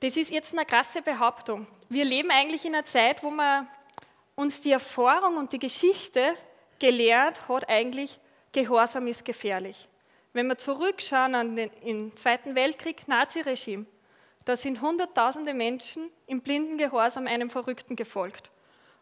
Das 0.01 0.17
ist 0.17 0.29
jetzt 0.29 0.53
eine 0.53 0.65
krasse 0.65 1.01
Behauptung. 1.01 1.67
Wir 1.87 2.03
leben 2.03 2.31
eigentlich 2.31 2.65
in 2.65 2.75
einer 2.75 2.83
Zeit, 2.83 3.23
wo 3.23 3.31
wir 3.31 3.65
uns 4.35 4.59
die 4.59 4.73
Erfahrung 4.73 5.37
und 5.37 5.53
die 5.53 5.59
Geschichte 5.59 6.35
gelehrt 6.79 7.47
hat, 7.47 7.69
eigentlich 7.69 8.19
Gehorsam 8.51 9.07
ist 9.07 9.25
gefährlich. 9.25 9.87
Wenn 10.33 10.47
wir 10.47 10.57
zurückschauen 10.57 11.35
an 11.35 11.55
den, 11.55 12.15
Zweiten 12.15 12.55
Weltkrieg, 12.55 13.07
Naziregime, 13.07 13.85
da 14.45 14.55
sind 14.55 14.81
Hunderttausende 14.81 15.53
Menschen 15.53 16.09
im 16.25 16.41
blinden 16.41 16.77
Gehorsam 16.77 17.27
einem 17.27 17.49
Verrückten 17.49 17.95
gefolgt. 17.95 18.49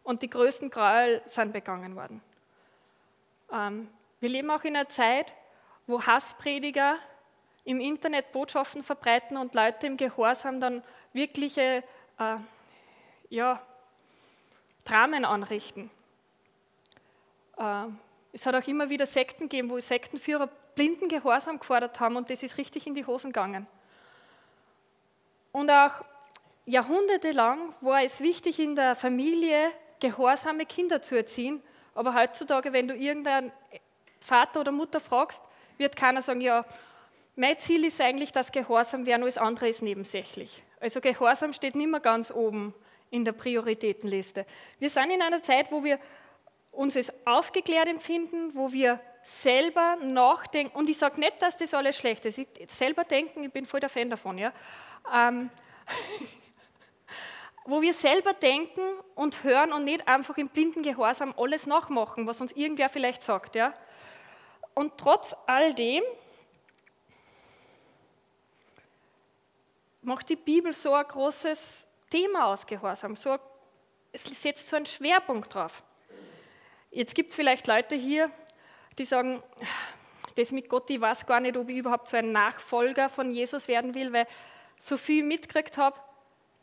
Und 0.03 0.21
die 0.21 0.29
größten 0.29 0.69
Gräuel 0.69 1.21
sind 1.25 1.53
begangen 1.53 1.95
worden. 1.95 2.21
Ähm, 3.51 3.89
wir 4.19 4.29
leben 4.29 4.49
auch 4.51 4.63
in 4.63 4.75
einer 4.75 4.89
Zeit, 4.89 5.33
wo 5.85 6.01
Hassprediger 6.01 6.97
im 7.63 7.81
Internet 7.81 8.31
Botschaften 8.31 8.83
verbreiten 8.83 9.37
und 9.37 9.53
Leute 9.53 9.87
im 9.87 9.97
Gehorsam 9.97 10.59
dann 10.59 10.83
wirkliche 11.13 11.83
äh, 12.19 12.37
ja, 13.29 13.61
Dramen 14.85 15.25
anrichten. 15.25 15.91
Äh, 17.57 17.85
es 18.33 18.45
hat 18.45 18.55
auch 18.55 18.67
immer 18.67 18.89
wieder 18.89 19.05
Sekten 19.05 19.49
gegeben, 19.49 19.69
wo 19.69 19.79
Sektenführer 19.79 20.47
blinden 20.75 21.09
Gehorsam 21.09 21.59
gefordert 21.59 21.99
haben 21.99 22.15
und 22.15 22.29
das 22.29 22.43
ist 22.43 22.57
richtig 22.57 22.85
in 22.87 22.93
die 22.93 23.05
Hosen 23.05 23.31
gegangen. 23.31 23.65
Und 25.51 25.71
auch 25.71 26.03
jahrhundertelang 26.65 27.73
war 27.81 28.03
es 28.03 28.21
wichtig, 28.21 28.59
in 28.59 28.75
der 28.75 28.95
Familie 28.95 29.71
gehorsame 29.99 30.65
Kinder 30.65 31.01
zu 31.01 31.15
erziehen. 31.15 31.63
Aber 31.95 32.13
heutzutage, 32.13 32.73
wenn 32.73 32.87
du 32.87 32.95
irgendeinen 32.95 33.51
Vater 34.19 34.59
oder 34.59 34.71
Mutter 34.71 34.99
fragst, 34.99 35.41
wird 35.77 35.95
keiner 35.95 36.21
sagen, 36.21 36.41
ja, 36.41 36.63
mein 37.35 37.57
Ziel 37.57 37.85
ist 37.85 38.01
eigentlich, 38.01 38.31
dass 38.31 38.51
Gehorsam 38.51 39.03
nur 39.03 39.19
das 39.19 39.37
andere 39.37 39.69
ist 39.69 39.81
nebensächlich. 39.81 40.63
Also 40.79 41.01
Gehorsam 41.01 41.53
steht 41.53 41.75
nicht 41.75 41.89
mehr 41.89 41.99
ganz 41.99 42.29
oben 42.29 42.73
in 43.09 43.25
der 43.25 43.31
Prioritätenliste. 43.31 44.45
Wir 44.79 44.89
sind 44.89 45.09
in 45.11 45.21
einer 45.21 45.41
Zeit, 45.41 45.71
wo 45.71 45.83
wir 45.83 45.99
uns 46.77 46.95
als 46.95 47.11
aufgeklärt 47.25 47.87
empfinden, 47.87 48.53
wo 48.53 48.71
wir 48.71 48.99
selber 49.23 49.97
nachdenken. 49.97 50.77
Und 50.77 50.89
ich 50.89 50.97
sage 50.97 51.19
nicht, 51.19 51.41
dass 51.41 51.57
das 51.57 51.73
alles 51.73 51.97
schlecht 51.97 52.23
ist. 52.25 52.37
Ich 52.37 52.47
selber 52.67 53.03
denken, 53.03 53.43
ich 53.43 53.51
bin 53.51 53.65
voll 53.65 53.79
der 53.79 53.89
Fan 53.89 54.09
davon. 54.09 54.37
Ja? 54.37 54.53
Ähm, 55.11 55.49
wo 57.65 57.81
wir 57.81 57.93
selber 57.93 58.33
denken 58.33 58.81
und 59.15 59.43
hören 59.43 59.73
und 59.73 59.85
nicht 59.85 60.07
einfach 60.07 60.37
im 60.37 60.49
blinden 60.49 60.83
Gehorsam 60.83 61.33
alles 61.35 61.65
nachmachen, 61.65 62.27
was 62.27 62.41
uns 62.41 62.51
irgendwer 62.53 62.89
vielleicht 62.89 63.23
sagt. 63.23 63.55
Ja? 63.55 63.73
Und 64.75 64.97
trotz 64.97 65.35
all 65.47 65.73
dem 65.73 66.03
macht 70.03 70.29
die 70.29 70.35
Bibel 70.35 70.73
so 70.73 70.93
ein 70.93 71.05
großes 71.05 71.87
Thema 72.11 72.45
aus 72.45 72.67
Gehorsam. 72.67 73.15
So, 73.15 73.35
es 74.11 74.23
setzt 74.23 74.69
so 74.69 74.75
einen 74.75 74.85
Schwerpunkt 74.85 75.53
drauf. 75.55 75.83
Jetzt 76.91 77.15
gibt 77.15 77.31
es 77.31 77.35
vielleicht 77.35 77.67
Leute 77.67 77.95
hier, 77.95 78.31
die 78.97 79.05
sagen, 79.05 79.43
das 80.35 80.51
mit 80.51 80.69
Gott, 80.69 80.89
ich 80.89 81.01
weiß 81.01 81.25
gar 81.25 81.39
nicht, 81.39 81.57
ob 81.57 81.69
ich 81.69 81.77
überhaupt 81.77 82.07
so 82.07 82.17
ein 82.17 82.31
Nachfolger 82.31 83.09
von 83.09 83.31
Jesus 83.31 83.67
werden 83.67 83.93
will, 83.95 84.13
weil 84.13 84.27
so 84.79 84.97
viel 84.97 85.23
mitgekriegt 85.23 85.77
habe, 85.77 85.99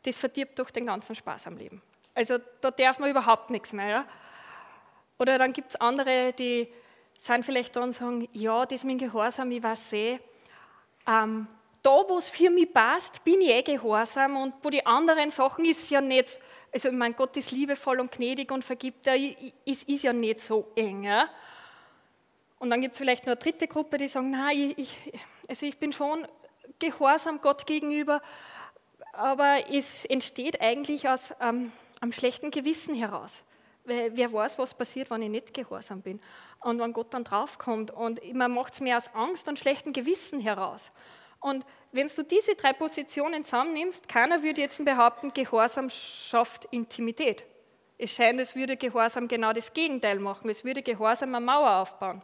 das 0.04 0.18
verdirbt 0.18 0.58
doch 0.58 0.70
den 0.70 0.86
ganzen 0.86 1.14
Spaß 1.14 1.46
am 1.48 1.56
Leben. 1.56 1.82
Also 2.14 2.38
da 2.60 2.70
darf 2.70 2.98
man 2.98 3.10
überhaupt 3.10 3.50
nichts 3.50 3.72
mehr. 3.72 3.88
Ja? 3.88 4.06
Oder 5.18 5.38
dann 5.38 5.52
gibt 5.52 5.70
es 5.70 5.76
andere, 5.76 6.32
die 6.32 6.72
sind 7.18 7.44
vielleicht 7.44 7.74
da 7.74 7.82
und 7.82 7.92
sagen, 7.92 8.28
ja, 8.32 8.66
das 8.66 8.84
mit 8.84 9.00
dem 9.00 9.08
Gehorsam, 9.08 9.50
ich 9.50 9.62
weiß 9.62 9.92
eh, 9.94 10.18
ähm, 11.06 11.46
da, 11.84 12.02
wo 12.08 12.16
es 12.16 12.30
für 12.30 12.48
mich 12.48 12.72
passt, 12.72 13.22
bin 13.24 13.42
ich 13.42 13.50
eh 13.50 13.62
gehorsam 13.62 14.38
und 14.38 14.54
wo 14.62 14.70
die 14.70 14.84
anderen 14.86 15.30
Sachen 15.30 15.66
ist 15.66 15.90
ja 15.90 16.00
nicht, 16.00 16.40
also 16.72 16.90
mein 16.90 17.14
Gott 17.14 17.36
ist 17.36 17.52
liebevoll 17.52 18.00
und 18.00 18.10
gnädig 18.10 18.50
und 18.50 18.64
vergibt, 18.64 19.06
es 19.06 19.82
ist 19.84 20.02
ja 20.02 20.12
nicht 20.14 20.40
so 20.40 20.72
eng. 20.74 21.04
Ja? 21.04 21.28
Und 22.58 22.70
dann 22.70 22.80
gibt 22.80 22.94
es 22.94 22.98
vielleicht 22.98 23.24
noch 23.24 23.32
eine 23.32 23.36
dritte 23.36 23.68
Gruppe, 23.68 23.98
die 23.98 24.08
sagen, 24.08 24.30
nein, 24.30 24.72
ich, 24.78 24.96
also 25.46 25.66
ich 25.66 25.76
bin 25.76 25.92
schon 25.92 26.26
gehorsam 26.78 27.42
Gott 27.42 27.66
gegenüber, 27.66 28.22
aber 29.12 29.70
es 29.70 30.06
entsteht 30.06 30.62
eigentlich 30.62 31.06
aus 31.06 31.34
ähm, 31.38 31.70
einem 32.00 32.12
schlechten 32.12 32.50
Gewissen 32.50 32.94
heraus. 32.94 33.42
Wer 33.84 34.32
weiß, 34.32 34.58
was 34.58 34.72
passiert, 34.72 35.10
wenn 35.10 35.20
ich 35.20 35.28
nicht 35.28 35.52
gehorsam 35.52 36.00
bin 36.00 36.18
und 36.60 36.78
wenn 36.78 36.94
Gott 36.94 37.12
dann 37.12 37.24
draufkommt. 37.24 37.90
Und 37.90 38.18
man 38.32 38.54
macht 38.54 38.72
es 38.72 38.80
mehr 38.80 38.96
aus 38.96 39.14
Angst 39.14 39.46
und 39.46 39.58
schlechtem 39.58 39.92
Gewissen 39.92 40.40
heraus. 40.40 40.90
Und 41.44 41.66
wenn 41.92 42.08
du 42.08 42.22
diese 42.22 42.54
drei 42.54 42.72
Positionen 42.72 43.44
zusammennimmst, 43.44 44.08
keiner 44.08 44.42
würde 44.42 44.62
jetzt 44.62 44.82
behaupten, 44.82 45.30
Gehorsam 45.34 45.90
schafft 45.90 46.64
Intimität. 46.70 47.44
Es 47.98 48.12
scheint, 48.12 48.40
es 48.40 48.56
würde 48.56 48.78
Gehorsam 48.78 49.28
genau 49.28 49.52
das 49.52 49.74
Gegenteil 49.74 50.18
machen. 50.20 50.48
Es 50.48 50.64
würde 50.64 50.80
Gehorsam 50.80 51.34
eine 51.34 51.44
Mauer 51.44 51.82
aufbauen. 51.82 52.22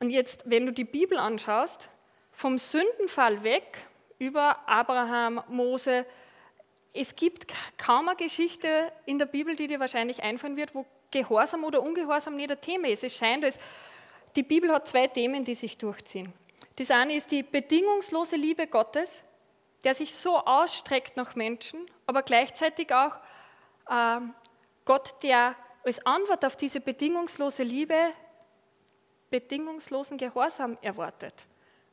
Und 0.00 0.08
jetzt, 0.08 0.48
wenn 0.48 0.64
du 0.64 0.72
die 0.72 0.86
Bibel 0.86 1.18
anschaust, 1.18 1.90
vom 2.32 2.56
Sündenfall 2.56 3.44
weg 3.44 3.86
über 4.18 4.66
Abraham, 4.66 5.42
Mose, 5.48 6.06
es 6.94 7.14
gibt 7.14 7.52
kaum 7.76 8.08
eine 8.08 8.16
Geschichte 8.16 8.90
in 9.04 9.18
der 9.18 9.26
Bibel, 9.26 9.54
die 9.54 9.66
dir 9.66 9.80
wahrscheinlich 9.80 10.22
einfallen 10.22 10.56
wird, 10.56 10.74
wo 10.74 10.86
Gehorsam 11.10 11.64
oder 11.64 11.82
Ungehorsam 11.82 12.36
nicht 12.36 12.50
ein 12.50 12.60
Thema 12.62 12.88
ist. 12.88 13.04
Es 13.04 13.14
scheint, 13.14 13.44
als 13.44 13.58
die 14.34 14.42
Bibel 14.42 14.72
hat 14.72 14.88
zwei 14.88 15.08
Themen, 15.08 15.44
die 15.44 15.54
sich 15.54 15.76
durchziehen. 15.76 16.32
Das 16.76 16.90
eine 16.90 17.14
ist 17.14 17.30
die 17.30 17.42
bedingungslose 17.42 18.36
Liebe 18.36 18.66
Gottes, 18.66 19.22
der 19.84 19.94
sich 19.94 20.14
so 20.14 20.38
ausstreckt 20.38 21.16
nach 21.16 21.36
Menschen, 21.36 21.86
aber 22.06 22.22
gleichzeitig 22.22 22.92
auch 22.92 23.16
äh, 23.88 24.20
Gott, 24.84 25.22
der 25.22 25.54
als 25.84 26.04
Antwort 26.04 26.44
auf 26.44 26.56
diese 26.56 26.80
bedingungslose 26.80 27.62
Liebe 27.62 28.12
bedingungslosen 29.30 30.16
Gehorsam 30.16 30.78
erwartet. 30.80 31.46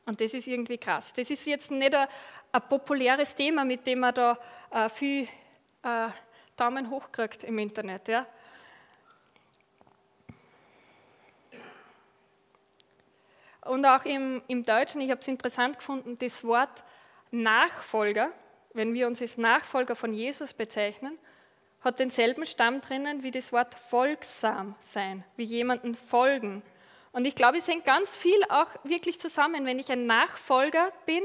Und 0.05 0.19
das 0.19 0.33
ist 0.33 0.47
irgendwie 0.47 0.77
krass. 0.77 1.13
Das 1.13 1.29
ist 1.29 1.45
jetzt 1.45 1.69
nicht 1.71 1.93
ein, 1.93 2.07
ein 2.51 2.61
populäres 2.69 3.35
Thema, 3.35 3.63
mit 3.65 3.85
dem 3.85 3.99
man 3.99 4.13
da 4.13 4.37
äh, 4.71 4.89
viel 4.89 5.27
äh, 5.83 6.07
Daumen 6.55 6.89
hoch 6.89 7.11
kriegt 7.11 7.43
im 7.43 7.59
Internet. 7.59 8.07
Ja. 8.07 8.25
Und 13.65 13.85
auch 13.85 14.05
im, 14.05 14.41
im 14.47 14.63
Deutschen, 14.63 15.01
ich 15.01 15.11
habe 15.11 15.21
es 15.21 15.27
interessant 15.27 15.77
gefunden, 15.77 16.17
das 16.17 16.43
Wort 16.43 16.83
Nachfolger, 17.29 18.31
wenn 18.73 18.93
wir 18.93 19.07
uns 19.07 19.21
als 19.21 19.37
Nachfolger 19.37 19.95
von 19.95 20.13
Jesus 20.13 20.53
bezeichnen, 20.53 21.17
hat 21.81 21.99
denselben 21.99 22.45
Stamm 22.45 22.81
drinnen 22.81 23.23
wie 23.23 23.31
das 23.31 23.51
Wort 23.51 23.75
folgsam 23.75 24.75
sein, 24.79 25.23
wie 25.35 25.43
jemanden 25.43 25.95
folgen. 25.95 26.61
Und 27.11 27.25
ich 27.25 27.35
glaube, 27.35 27.57
es 27.57 27.67
hängt 27.67 27.85
ganz 27.85 28.15
viel 28.15 28.41
auch 28.49 28.69
wirklich 28.83 29.19
zusammen. 29.19 29.65
Wenn 29.65 29.79
ich 29.79 29.91
ein 29.91 30.05
Nachfolger 30.05 30.91
bin, 31.05 31.23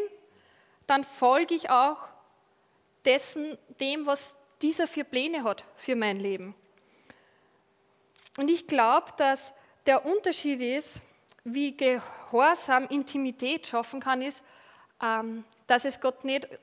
dann 0.86 1.04
folge 1.04 1.54
ich 1.54 1.70
auch 1.70 1.98
dessen, 3.04 3.56
dem, 3.80 4.06
was 4.06 4.36
dieser 4.62 4.86
für 4.86 5.04
Pläne 5.04 5.44
hat 5.44 5.64
für 5.76 5.94
mein 5.94 6.16
Leben. 6.16 6.54
Und 8.36 8.50
ich 8.50 8.66
glaube, 8.66 9.12
dass 9.16 9.52
der 9.86 10.04
Unterschied 10.04 10.60
ist, 10.60 11.00
wie 11.44 11.76
Gehorsam 12.26 12.86
Intimität 12.88 13.66
schaffen 13.66 14.00
kann, 14.00 14.20
ist, 14.20 14.42
ähm, 15.02 15.44
dass 15.66 15.84
es 15.84 16.00
Gott 16.00 16.24
nicht 16.24 16.44
äh, 16.44 16.58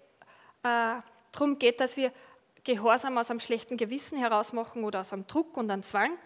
darum 1.32 1.58
geht, 1.58 1.80
dass 1.80 1.98
wir 1.98 2.12
Gehorsam 2.64 3.18
aus 3.18 3.30
einem 3.30 3.40
schlechten 3.40 3.78
Gewissen 3.78 4.18
heraus 4.18 4.54
machen 4.54 4.84
oder 4.84 5.02
aus 5.02 5.14
einem 5.14 5.28
Druck 5.28 5.58
und 5.58 5.70
einem 5.70 5.84
Zwang, 5.84 6.18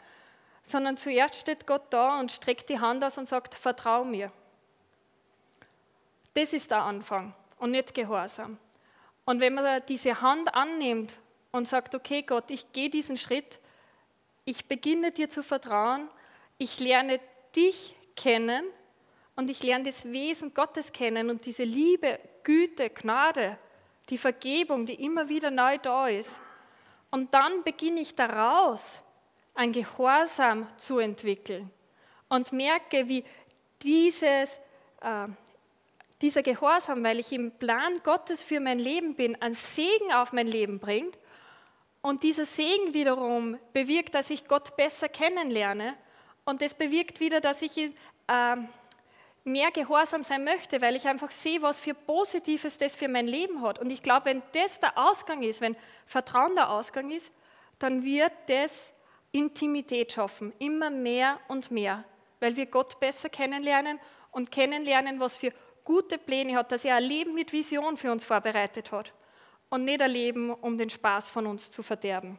sondern 0.64 0.98
zuerst 0.98 1.36
steht 1.36 1.66
Gott 1.66 1.84
da 1.90 2.20
und 2.20 2.32
streckt 2.32 2.70
die 2.70 2.80
Hand 2.80 3.04
aus 3.04 3.18
und 3.18 3.28
sagt, 3.28 3.56
vertrau 3.56 4.04
mir. 4.04 4.32
Das 6.34 6.54
ist 6.54 6.70
der 6.70 6.82
Anfang 6.84 7.34
und 7.58 7.72
nicht 7.72 7.94
Gehorsam. 7.96 8.58
Und 9.26 9.40
wenn 9.40 9.56
man 9.56 9.82
diese 9.88 10.22
Hand 10.22 10.54
annimmt 10.54 11.20
und 11.52 11.68
sagt, 11.68 11.96
okay 11.96 12.22
Gott, 12.22 12.52
ich 12.52 12.72
gehe 12.72 12.90
diesen 12.90 13.18
Schritt, 13.18 13.60
ich 14.46 14.68
beginne 14.68 15.12
dir 15.12 15.30
zu 15.30 15.44
vertrauen, 15.44 16.10
ich 16.58 16.80
lerne 16.80 17.20
dich 17.56 17.96
kennen 18.16 18.64
und 19.38 19.52
ich 19.52 19.62
lerne 19.62 19.86
das 19.86 20.04
Wesen 20.12 20.54
Gottes 20.54 20.92
kennen 20.92 21.30
und 21.30 21.46
diese 21.46 21.64
Liebe, 21.64 22.20
Güte, 22.44 22.90
Gnade, 22.90 23.58
die 24.10 24.18
Vergebung, 24.18 24.88
die 24.88 24.96
immer 24.96 25.30
wieder 25.30 25.52
neu 25.52 25.78
da 25.78 26.08
ist. 26.08 26.40
Und 27.12 27.34
dann 27.34 27.64
beginne 27.64 28.02
ich 28.02 28.16
daraus 28.16 29.00
ein 29.54 29.72
Gehorsam 29.72 30.68
zu 30.78 30.98
entwickeln 30.98 31.70
und 32.30 32.52
merke, 32.52 33.08
wie 33.08 33.24
dieses, 33.84 34.60
äh, 35.02 35.28
dieser 36.20 36.42
Gehorsam, 36.42 37.04
weil 37.04 37.20
ich 37.20 37.32
im 37.32 37.52
Plan 37.52 38.02
Gottes 38.04 38.42
für 38.42 38.60
mein 38.60 38.80
Leben 38.80 39.16
bin, 39.16 39.40
einen 39.40 39.54
Segen 39.54 40.14
auf 40.14 40.34
mein 40.34 40.48
Leben 40.48 40.80
bringt. 40.80 41.16
Und 42.02 42.24
dieser 42.24 42.46
Segen 42.46 42.96
wiederum 42.96 43.60
bewirkt, 43.72 44.16
dass 44.16 44.32
ich 44.32 44.48
Gott 44.48 44.76
besser 44.76 45.10
kennenlerne. 45.10 45.96
Und 46.44 46.64
das 46.64 46.74
bewirkt 46.74 47.20
wieder, 47.20 47.40
dass 47.40 47.62
ich 47.62 47.78
äh, 47.78 48.58
mehr 49.48 49.72
gehorsam 49.72 50.24
sein 50.24 50.44
möchte, 50.44 50.82
weil 50.82 50.96
ich 50.96 51.08
einfach 51.08 51.32
sehe, 51.32 51.62
was 51.62 51.80
für 51.80 51.94
Positives 51.94 52.78
das 52.78 52.96
für 52.96 53.08
mein 53.08 53.28
Leben 53.28 53.62
hat. 53.62 53.80
Und 53.80 53.90
ich 53.90 54.04
glaube, 54.04 54.26
wenn 54.26 54.44
das 54.52 54.80
der 54.80 54.98
Ausgang 54.98 55.42
ist, 55.42 55.62
wenn 55.62 55.76
Vertrauen 56.06 56.54
der 56.56 56.70
Ausgang 56.70 57.10
ist, 57.10 57.32
dann 57.80 58.04
wird 58.04 58.32
das 58.48 58.92
Intimität 59.32 60.12
schaffen, 60.12 60.54
immer 60.60 60.90
mehr 60.90 61.40
und 61.48 61.72
mehr, 61.72 62.04
weil 62.40 62.56
wir 62.56 62.66
Gott 62.66 63.00
besser 63.00 63.30
kennenlernen 63.30 64.00
und 64.32 64.52
kennenlernen, 64.52 65.20
was 65.20 65.38
für 65.38 65.52
gute 65.84 66.18
Pläne 66.18 66.58
hat, 66.58 66.72
dass 66.72 66.84
er 66.84 66.96
ein 66.96 67.04
Leben 67.04 67.34
mit 67.34 67.54
Vision 67.54 67.96
für 67.96 68.12
uns 68.12 68.26
vorbereitet 68.26 68.92
hat 68.92 69.14
und 69.70 69.86
nicht 69.86 70.02
ein 70.02 70.12
Leben, 70.12 70.54
um 70.54 70.78
den 70.78 70.90
Spaß 70.90 71.30
von 71.30 71.48
uns 71.48 71.72
zu 71.72 71.84
verderben. 71.84 72.38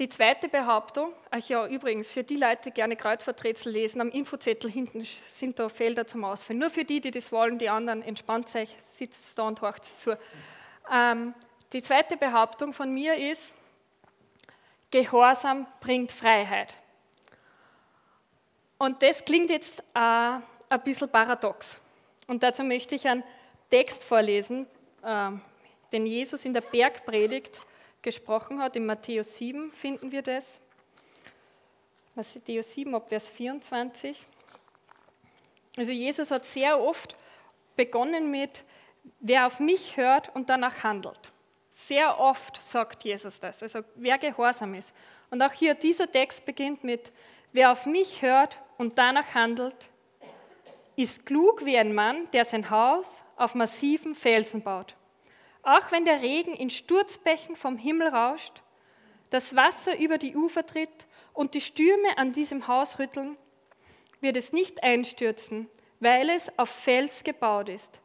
Die 0.00 0.08
zweite 0.08 0.48
Behauptung, 0.48 1.12
ach 1.30 1.46
ja, 1.46 1.66
übrigens, 1.66 2.08
für 2.08 2.24
die 2.24 2.36
Leute, 2.36 2.62
die 2.64 2.70
gerne 2.70 2.96
Kreuzworträtsel 2.96 3.70
lesen, 3.70 4.00
am 4.00 4.08
Infozettel 4.08 4.70
hinten 4.70 5.02
sind 5.02 5.58
da 5.58 5.68
Felder 5.68 6.06
zum 6.06 6.24
Ausfüllen. 6.24 6.58
Nur 6.58 6.70
für 6.70 6.86
die, 6.86 7.02
die 7.02 7.10
das 7.10 7.30
wollen, 7.30 7.58
die 7.58 7.68
anderen, 7.68 8.00
entspannt 8.00 8.46
euch, 8.56 8.74
sitzt 8.90 9.38
da 9.38 9.42
und 9.42 9.60
horcht 9.60 9.84
zu. 9.84 10.18
Ähm, 10.90 11.34
die 11.74 11.82
zweite 11.82 12.16
Behauptung 12.16 12.72
von 12.72 12.94
mir 12.94 13.14
ist, 13.14 13.52
Gehorsam 14.90 15.66
bringt 15.80 16.10
Freiheit. 16.10 16.78
Und 18.78 19.02
das 19.02 19.22
klingt 19.22 19.50
jetzt 19.50 19.80
äh, 19.94 20.00
ein 20.00 20.42
bisschen 20.82 21.10
paradox. 21.10 21.76
Und 22.26 22.42
dazu 22.42 22.62
möchte 22.62 22.94
ich 22.94 23.06
einen 23.06 23.22
Text 23.70 24.02
vorlesen, 24.02 24.66
äh, 25.02 25.30
den 25.92 26.06
Jesus 26.06 26.46
in 26.46 26.54
der 26.54 26.62
Bergpredigt 26.62 27.60
gesprochen 28.02 28.60
hat. 28.60 28.76
In 28.76 28.86
Matthäus 28.86 29.36
7 29.36 29.70
finden 29.72 30.12
wir 30.12 30.22
das. 30.22 30.60
Matthäus 32.14 32.72
7 32.72 32.94
ab 32.94 33.08
Vers 33.08 33.28
24. 33.28 34.18
Also 35.76 35.92
Jesus 35.92 36.30
hat 36.30 36.44
sehr 36.44 36.80
oft 36.80 37.16
begonnen 37.76 38.30
mit, 38.30 38.64
wer 39.20 39.46
auf 39.46 39.60
mich 39.60 39.96
hört 39.96 40.34
und 40.34 40.50
danach 40.50 40.82
handelt. 40.82 41.32
Sehr 41.70 42.18
oft 42.18 42.62
sagt 42.62 43.04
Jesus 43.04 43.40
das, 43.40 43.62
also 43.62 43.80
wer 43.94 44.18
gehorsam 44.18 44.74
ist. 44.74 44.92
Und 45.30 45.40
auch 45.40 45.52
hier 45.52 45.74
dieser 45.74 46.10
Text 46.10 46.44
beginnt 46.44 46.84
mit, 46.84 47.12
wer 47.52 47.72
auf 47.72 47.86
mich 47.86 48.22
hört 48.22 48.58
und 48.76 48.98
danach 48.98 49.34
handelt, 49.34 49.76
ist 50.96 51.24
klug 51.24 51.64
wie 51.64 51.78
ein 51.78 51.94
Mann, 51.94 52.28
der 52.32 52.44
sein 52.44 52.68
Haus 52.68 53.22
auf 53.36 53.54
massiven 53.54 54.14
Felsen 54.14 54.62
baut. 54.62 54.96
Auch 55.62 55.92
wenn 55.92 56.04
der 56.04 56.22
Regen 56.22 56.54
in 56.54 56.70
Sturzbächen 56.70 57.56
vom 57.56 57.76
Himmel 57.76 58.08
rauscht, 58.08 58.62
das 59.30 59.54
Wasser 59.54 59.98
über 59.98 60.18
die 60.18 60.34
Ufer 60.34 60.64
tritt 60.66 61.06
und 61.32 61.54
die 61.54 61.60
Stürme 61.60 62.18
an 62.18 62.32
diesem 62.32 62.66
Haus 62.66 62.98
rütteln, 62.98 63.36
wird 64.20 64.36
es 64.36 64.52
nicht 64.52 64.82
einstürzen, 64.82 65.68
weil 66.00 66.28
es 66.30 66.58
auf 66.58 66.68
Fels 66.68 67.24
gebaut 67.24 67.68
ist. 67.68 68.00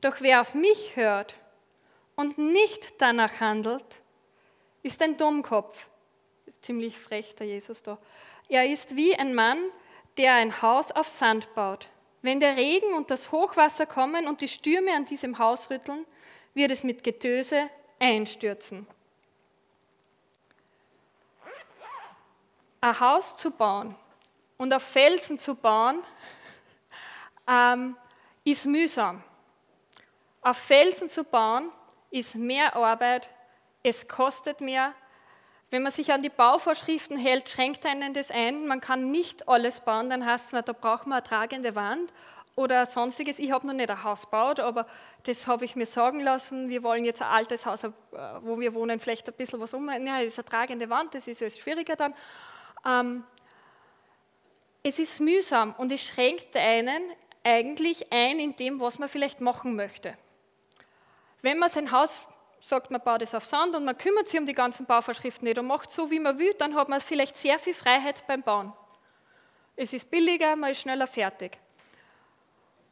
Doch 0.00 0.20
wer 0.20 0.40
auf 0.40 0.54
mich 0.54 0.96
hört 0.96 1.36
und 2.16 2.38
nicht 2.38 3.00
danach 3.00 3.40
handelt, 3.40 3.84
ist 4.82 5.02
ein 5.02 5.16
Dummkopf. 5.16 5.88
Ist 6.46 6.64
ziemlich 6.64 6.98
frech, 6.98 7.34
der 7.36 7.46
Jesus 7.46 7.82
da. 7.82 7.98
Er 8.48 8.66
ist 8.66 8.96
wie 8.96 9.14
ein 9.14 9.34
Mann, 9.34 9.58
der 10.16 10.34
ein 10.34 10.60
Haus 10.60 10.90
auf 10.90 11.08
Sand 11.08 11.54
baut. 11.54 11.88
Wenn 12.20 12.40
der 12.40 12.56
Regen 12.56 12.94
und 12.94 13.10
das 13.10 13.32
Hochwasser 13.32 13.86
kommen 13.86 14.28
und 14.28 14.40
die 14.40 14.48
Stürme 14.48 14.92
an 14.92 15.04
diesem 15.04 15.38
Haus 15.38 15.70
rütteln, 15.70 16.04
wird 16.54 16.70
es 16.70 16.84
mit 16.84 17.02
Getöse 17.02 17.68
einstürzen. 17.98 18.86
Ein 22.80 23.00
Haus 23.00 23.36
zu 23.36 23.50
bauen 23.50 23.94
und 24.58 24.72
auf 24.72 24.82
Felsen 24.82 25.38
zu 25.38 25.54
bauen, 25.54 26.02
ähm, 27.48 27.96
ist 28.44 28.66
mühsam. 28.66 29.22
Auf 30.40 30.56
Felsen 30.56 31.08
zu 31.08 31.22
bauen 31.22 31.70
ist 32.10 32.34
mehr 32.34 32.74
Arbeit, 32.74 33.30
es 33.82 34.08
kostet 34.08 34.60
mehr. 34.60 34.94
Wenn 35.70 35.82
man 35.82 35.92
sich 35.92 36.12
an 36.12 36.22
die 36.22 36.28
Bauvorschriften 36.28 37.16
hält, 37.16 37.48
schränkt 37.48 37.86
einen 37.86 38.12
das 38.14 38.30
ein. 38.30 38.66
Man 38.66 38.80
kann 38.80 39.10
nicht 39.10 39.48
alles 39.48 39.80
bauen, 39.80 40.10
dann 40.10 40.26
heißt 40.26 40.52
es, 40.52 40.64
da 40.64 40.72
braucht 40.72 41.06
man 41.06 41.18
eine 41.18 41.26
tragende 41.26 41.74
Wand 41.74 42.12
oder 42.54 42.86
sonstiges. 42.86 43.38
Ich 43.38 43.50
habe 43.50 43.66
noch 43.66 43.74
nicht 43.74 43.90
ein 43.90 44.02
Haus 44.02 44.22
gebaut, 44.22 44.60
aber 44.60 44.86
das 45.24 45.46
habe 45.46 45.64
ich 45.64 45.76
mir 45.76 45.86
sagen 45.86 46.20
lassen. 46.20 46.68
Wir 46.68 46.82
wollen 46.82 47.04
jetzt 47.04 47.22
ein 47.22 47.28
altes 47.28 47.66
Haus, 47.66 47.84
äh, 47.84 47.90
wo 48.40 48.58
wir 48.60 48.74
wohnen, 48.74 49.00
vielleicht 49.00 49.28
ein 49.28 49.34
bisschen 49.34 49.60
was 49.60 49.74
um. 49.74 49.88
Ja, 49.88 50.18
das 50.18 50.32
ist 50.32 50.38
eine 50.38 50.44
tragende 50.44 50.90
Wand, 50.90 51.14
das 51.14 51.26
ist 51.26 51.40
jetzt 51.40 51.60
schwieriger 51.60 51.96
dann. 51.96 52.14
Ähm, 52.84 53.24
es 54.82 54.98
ist 54.98 55.20
mühsam 55.20 55.74
und 55.78 55.92
es 55.92 56.02
schränkt 56.02 56.56
einen 56.56 57.12
eigentlich 57.44 58.12
ein 58.12 58.38
in 58.38 58.56
dem, 58.56 58.80
was 58.80 58.98
man 58.98 59.08
vielleicht 59.08 59.40
machen 59.40 59.76
möchte. 59.76 60.16
Wenn 61.40 61.58
man 61.58 61.68
sein 61.68 61.90
Haus 61.90 62.26
sagt, 62.60 62.90
man 62.90 63.00
baut 63.00 63.22
es 63.22 63.34
auf 63.34 63.44
Sand 63.44 63.74
und 63.74 63.84
man 63.84 63.98
kümmert 63.98 64.28
sich 64.28 64.38
um 64.38 64.46
die 64.46 64.54
ganzen 64.54 64.86
Bauvorschriften 64.86 65.46
nicht 65.46 65.58
und 65.58 65.66
macht 65.66 65.90
so, 65.90 66.10
wie 66.10 66.20
man 66.20 66.38
will, 66.38 66.54
dann 66.54 66.74
hat 66.74 66.88
man 66.88 67.00
vielleicht 67.00 67.36
sehr 67.36 67.58
viel 67.58 67.74
Freiheit 67.74 68.24
beim 68.26 68.42
Bauen. 68.42 68.72
Es 69.74 69.92
ist 69.92 70.10
billiger, 70.10 70.54
man 70.54 70.70
ist 70.70 70.80
schneller 70.80 71.06
fertig. 71.06 71.58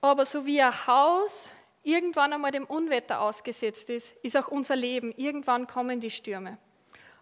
Aber 0.00 0.24
so 0.24 0.46
wie 0.46 0.60
ein 0.60 0.86
Haus 0.86 1.50
irgendwann 1.82 2.32
einmal 2.32 2.50
dem 2.50 2.64
Unwetter 2.64 3.20
ausgesetzt 3.20 3.90
ist, 3.90 4.12
ist 4.22 4.36
auch 4.36 4.48
unser 4.48 4.76
Leben. 4.76 5.12
Irgendwann 5.16 5.66
kommen 5.66 6.00
die 6.00 6.10
Stürme. 6.10 6.58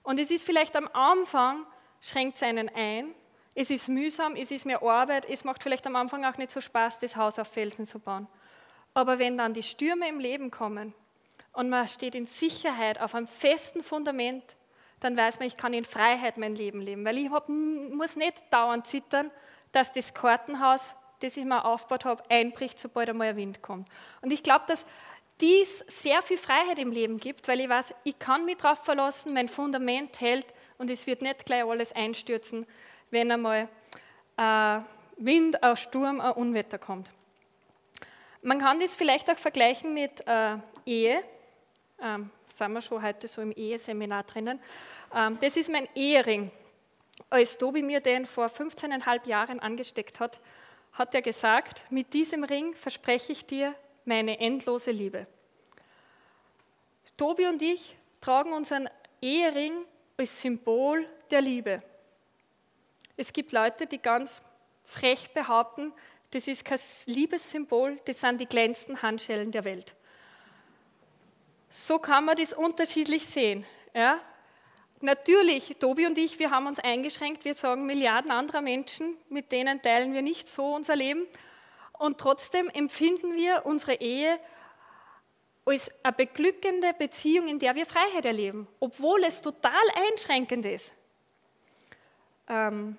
Und 0.03 0.19
es 0.19 0.31
ist 0.31 0.45
vielleicht 0.45 0.77
am 0.77 0.88
Anfang, 0.93 1.67
schränkt 2.01 2.37
es 2.37 2.43
einen 2.43 2.69
ein, 2.75 3.14
es 3.55 3.71
ist 3.71 3.88
mühsam, 3.88 4.37
es 4.37 4.53
ist 4.53 4.67
mehr 4.67 4.83
Arbeit, 4.83 5.29
es 5.29 5.43
macht 5.43 5.62
vielleicht 5.62 5.87
am 5.87 5.97
Anfang 5.97 6.25
auch 6.25 6.38
nicht 6.38 6.53
so 6.53 6.61
Spaß, 6.61 7.01
das 7.01 7.17
Haus 7.17 7.38
auf 7.41 7.49
Felsen 7.49 7.87
zu 7.87 7.99
bauen. 7.99 8.29
Aber 8.95 9.19
wenn 9.19 9.37
dann 9.37 9.53
die 9.53 9.64
Stürme 9.64 10.09
im 10.09 10.21
Leben 10.21 10.51
kommen 10.51 10.95
und 11.53 11.69
man 11.69 11.88
steht 11.88 12.14
in 12.14 12.27
Sicherheit 12.27 13.01
auf 13.01 13.14
einem 13.14 13.27
festen 13.27 13.83
Fundament, 13.83 14.57
dann 15.01 15.17
weiß 15.17 15.41
man, 15.41 15.49
ich 15.49 15.57
kann 15.57 15.75
in 15.75 15.85
Freiheit 15.85 16.38
mein 16.38 16.55
Leben 16.55 16.81
leben, 16.81 17.05
weil 17.05 17.19
ich 17.19 17.31
hab, 17.31 17.49
muss 17.49 18.17
nicht 18.17 18.43
dauernd 18.51 18.87
zittern, 18.87 19.31
dass 19.73 19.93
das 19.93 20.14
Kartenhaus, 20.14 20.95
das 21.21 21.37
ich 21.37 21.45
mir 21.45 21.65
aufgebaut 21.65 22.05
habe, 22.05 22.23
einbricht, 22.31 22.79
sobald 22.79 23.09
einmal 23.09 23.29
ein 23.29 23.37
Wind 23.37 23.63
kommt. 23.63 23.89
Und 24.23 24.33
ich 24.33 24.43
glaube, 24.43 24.65
dass 24.69 24.87
dies 25.41 25.85
sehr 25.87 26.23
viel 26.23 26.39
Freiheit 26.39 26.79
im 26.79 26.91
Leben 26.91 27.19
gibt, 27.19 27.47
weil 27.49 27.61
ich 27.61 27.69
weiß, 27.69 27.95
ich 28.05 28.19
kann 28.19 28.45
mich 28.45 28.57
darauf 28.57 28.85
verlassen, 28.85 29.35
mein 29.35 29.49
Fundament 29.49 30.21
hält 30.21 30.47
und 30.79 30.91
es 30.91 31.07
wird 31.07 31.23
nicht 31.23 31.47
gleich 31.47 31.65
alles 31.65 31.93
einstürzen, 31.93 32.67
wenn 33.11 33.31
einmal 33.31 33.69
ein 34.37 34.85
Wind, 35.17 35.63
ein 35.63 35.77
Sturm, 35.77 36.21
ein 36.21 36.33
Unwetter 36.33 36.79
kommt. 36.79 37.11
Man 38.43 38.61
kann 38.61 38.81
das 38.81 38.95
vielleicht 38.95 39.31
auch 39.31 39.37
vergleichen 39.37 39.95
mit 39.95 40.27
äh, 40.27 40.57
Ehe. 40.87 41.23
Ähm, 42.01 42.31
sind 42.55 42.73
wir 42.73 42.81
schon 42.81 43.03
heute 43.03 43.27
so 43.27 43.43
im 43.43 43.53
Eheseminar 43.53 44.23
drinnen. 44.23 44.61
Ähm, 45.15 45.39
das 45.41 45.57
ist 45.57 45.71
mein 45.71 45.89
Ehering. 45.95 46.51
Als 47.31 47.59
Tobi 47.59 47.83
mir 47.83 48.01
den 48.01 48.27
vor 48.27 48.47
15,5 48.47 49.27
Jahren 49.27 49.59
angesteckt 49.59 50.21
hat, 50.21 50.41
hat 50.99 51.15
er 51.15 51.23
gesagt, 51.23 51.81
mit 51.91 52.13
diesem 52.13 52.45
Ring 52.45 52.75
verspreche 52.75 53.33
ich 53.33 53.47
dir 53.47 53.75
meine 54.05 54.39
endlose 54.41 54.91
Liebe. 54.91 55.27
Tobi 57.17 57.47
und 57.47 57.63
ich 57.63 57.97
tragen 58.21 58.53
unseren 58.53 58.89
Ehering 59.21 59.85
als 60.17 60.41
Symbol 60.41 61.07
der 61.31 61.41
Liebe. 61.41 61.83
Es 63.17 63.33
gibt 63.33 63.53
Leute, 63.53 63.87
die 63.87 63.99
ganz 63.99 64.43
frech 64.85 65.31
behaupten, 65.33 65.93
das 66.31 66.47
ist 66.47 66.65
kein 66.65 66.79
Liebessymbol, 67.07 67.97
das 68.05 68.21
sind 68.21 68.41
die 68.41 68.47
glänzenden 68.47 69.03
Handschellen 69.03 69.51
der 69.51 69.65
Welt. 69.65 69.95
So 71.71 71.99
kann 71.99 72.25
man 72.25 72.37
das 72.37 72.53
unterschiedlich 72.53 73.27
sehen. 73.27 73.65
Ja? 73.95 74.21
Natürlich, 75.01 75.77
Tobi 75.79 76.07
und 76.07 76.19
ich, 76.19 76.41
wir 76.41 76.51
haben 76.51 76.67
uns 76.67 76.81
eingeschränkt. 76.81 77.45
Wir 77.45 77.55
sagen 77.55 77.87
Milliarden 77.87 78.33
anderer 78.33 78.61
Menschen, 78.61 79.17
mit 79.29 79.53
denen 79.53 79.81
teilen 79.81 80.13
wir 80.13 80.23
nicht 80.23 80.49
so 80.49 80.75
unser 80.75 80.97
Leben. 80.97 81.27
Und 81.93 82.19
trotzdem 82.19 82.69
empfinden 82.69 83.37
wir 83.37 83.65
unsere 83.65 83.95
Ehe 83.95 84.41
als 85.65 85.91
eine 86.03 86.15
beglückende 86.15 86.95
Beziehung, 86.95 87.47
in 87.47 87.61
der 87.61 87.77
wir 87.77 87.87
Freiheit 87.87 88.25
erleben, 88.25 88.67
obwohl 88.81 89.23
es 89.23 89.41
total 89.41 89.73
einschränkend 89.95 90.67
ist. 90.67 90.95
Ähm, 92.49 92.97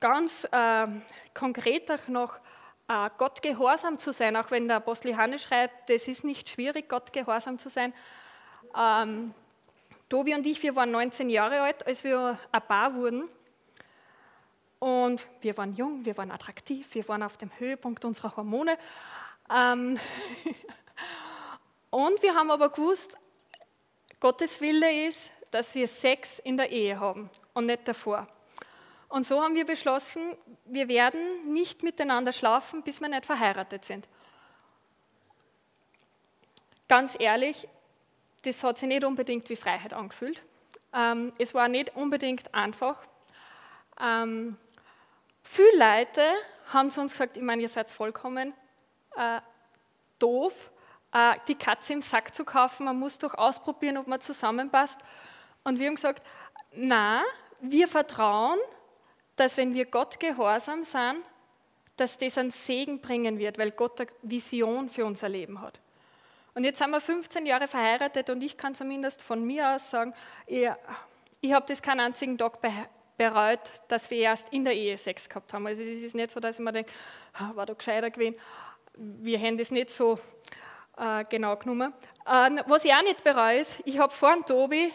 ganz 0.00 0.46
äh, 0.52 0.86
konkret 1.34 1.90
auch 1.90 2.08
noch, 2.08 2.36
äh, 2.88 3.10
Gott 3.18 3.42
gehorsam 3.42 3.98
zu 3.98 4.12
sein, 4.12 4.36
auch 4.36 4.50
wenn 4.50 4.68
der 4.68 4.78
Apostel 4.78 5.10
Johannes 5.10 5.42
schreibt, 5.42 5.90
das 5.90 6.08
ist 6.08 6.24
nicht 6.24 6.48
schwierig, 6.48 6.88
Gott 6.88 7.12
gehorsam 7.12 7.58
zu 7.58 7.68
sein. 7.68 7.92
Ähm, 8.76 9.34
Tobi 10.08 10.34
und 10.34 10.46
ich, 10.46 10.62
wir 10.62 10.76
waren 10.76 10.90
19 10.90 11.30
Jahre 11.30 11.62
alt, 11.62 11.86
als 11.86 12.04
wir 12.04 12.38
ein 12.52 12.62
Paar 12.62 12.94
wurden. 12.94 13.28
Und 14.78 15.26
wir 15.40 15.56
waren 15.56 15.74
jung, 15.74 16.04
wir 16.04 16.16
waren 16.16 16.30
attraktiv, 16.30 16.94
wir 16.94 17.08
waren 17.08 17.22
auf 17.22 17.38
dem 17.38 17.50
Höhepunkt 17.58 18.04
unserer 18.04 18.36
Hormone. 18.36 18.76
Ähm 19.50 19.98
und 21.90 22.22
wir 22.22 22.34
haben 22.34 22.50
aber 22.50 22.68
gewusst, 22.68 23.16
Gottes 24.20 24.60
Wille 24.60 25.06
ist, 25.06 25.30
dass 25.50 25.74
wir 25.74 25.88
Sex 25.88 26.38
in 26.38 26.56
der 26.56 26.70
Ehe 26.70 26.98
haben 26.98 27.30
und 27.54 27.66
nicht 27.66 27.86
davor. 27.88 28.28
Und 29.08 29.26
so 29.26 29.42
haben 29.42 29.54
wir 29.54 29.64
beschlossen, 29.64 30.36
wir 30.64 30.88
werden 30.88 31.52
nicht 31.52 31.82
miteinander 31.82 32.32
schlafen, 32.32 32.82
bis 32.82 33.00
wir 33.00 33.08
nicht 33.08 33.24
verheiratet 33.24 33.84
sind. 33.84 34.08
Ganz 36.88 37.16
ehrlich, 37.18 37.68
das 38.44 38.62
hat 38.62 38.78
sich 38.78 38.88
nicht 38.88 39.04
unbedingt 39.04 39.48
wie 39.48 39.56
Freiheit 39.56 39.92
angefühlt. 39.92 40.42
Ähm, 40.92 41.32
es 41.38 41.54
war 41.54 41.68
nicht 41.68 41.96
unbedingt 41.96 42.54
einfach. 42.54 42.96
Ähm, 44.00 44.56
viele 45.42 45.78
Leute 45.78 46.22
haben 46.72 46.90
zu 46.90 47.00
uns 47.00 47.12
gesagt, 47.12 47.36
ich 47.36 47.42
meine, 47.42 47.62
ihr 47.62 47.68
seid 47.68 47.90
vollkommen 47.90 48.52
äh, 49.16 49.40
doof, 50.18 50.70
äh, 51.12 51.34
die 51.48 51.54
Katze 51.54 51.92
im 51.94 52.00
Sack 52.00 52.34
zu 52.34 52.44
kaufen, 52.44 52.84
man 52.84 52.98
muss 52.98 53.18
doch 53.18 53.34
ausprobieren, 53.34 53.96
ob 53.96 54.06
man 54.06 54.20
zusammenpasst. 54.20 55.00
Und 55.62 55.78
wir 55.78 55.86
haben 55.86 55.94
gesagt, 55.94 56.22
na, 56.72 57.22
wir 57.60 57.88
vertrauen, 57.88 58.58
dass 59.36 59.56
wenn 59.56 59.74
wir 59.74 59.86
Gott 59.86 60.20
gehorsam 60.20 60.84
sind, 60.84 61.24
dass 61.96 62.18
das 62.18 62.38
einen 62.38 62.50
Segen 62.50 63.00
bringen 63.00 63.38
wird, 63.38 63.58
weil 63.58 63.70
Gott 63.70 64.00
eine 64.00 64.10
Vision 64.22 64.88
für 64.88 65.04
unser 65.04 65.28
Leben 65.28 65.60
hat. 65.60 65.80
Und 66.54 66.64
jetzt 66.64 66.78
sind 66.78 66.90
wir 66.90 67.00
15 67.00 67.46
Jahre 67.46 67.66
verheiratet 67.66 68.30
und 68.30 68.42
ich 68.42 68.56
kann 68.56 68.74
zumindest 68.74 69.22
von 69.22 69.44
mir 69.44 69.74
aus 69.74 69.90
sagen, 69.90 70.14
ich, 70.46 70.68
ich 71.40 71.52
habe 71.52 71.66
das 71.66 71.82
keinen 71.82 72.00
einzigen 72.00 72.38
Tag 72.38 72.60
bereut, 73.16 73.60
dass 73.88 74.10
wir 74.10 74.18
erst 74.18 74.52
in 74.52 74.64
der 74.64 74.74
Ehe 74.74 74.96
Sex 74.96 75.28
gehabt 75.28 75.52
haben. 75.52 75.66
Also 75.66 75.82
es 75.82 75.88
ist 75.88 76.14
nicht 76.14 76.30
so, 76.30 76.40
dass 76.40 76.58
ich 76.58 76.64
mir 76.64 76.72
denke, 76.72 76.92
ah, 77.34 77.50
war 77.54 77.66
doch 77.66 77.76
gescheiter 77.76 78.10
gewesen. 78.10 78.36
Wir 78.96 79.38
haben 79.40 79.58
das 79.58 79.72
nicht 79.72 79.90
so 79.90 80.18
äh, 80.96 81.24
genau 81.28 81.56
genommen. 81.56 81.92
Ähm, 82.30 82.60
was 82.66 82.84
ich 82.84 82.92
auch 82.92 83.02
nicht 83.02 83.24
bereue, 83.24 83.58
ist, 83.58 83.80
ich 83.84 83.98
habe 83.98 84.12
vor 84.12 84.32
dem 84.32 84.46
Tobi 84.46 84.92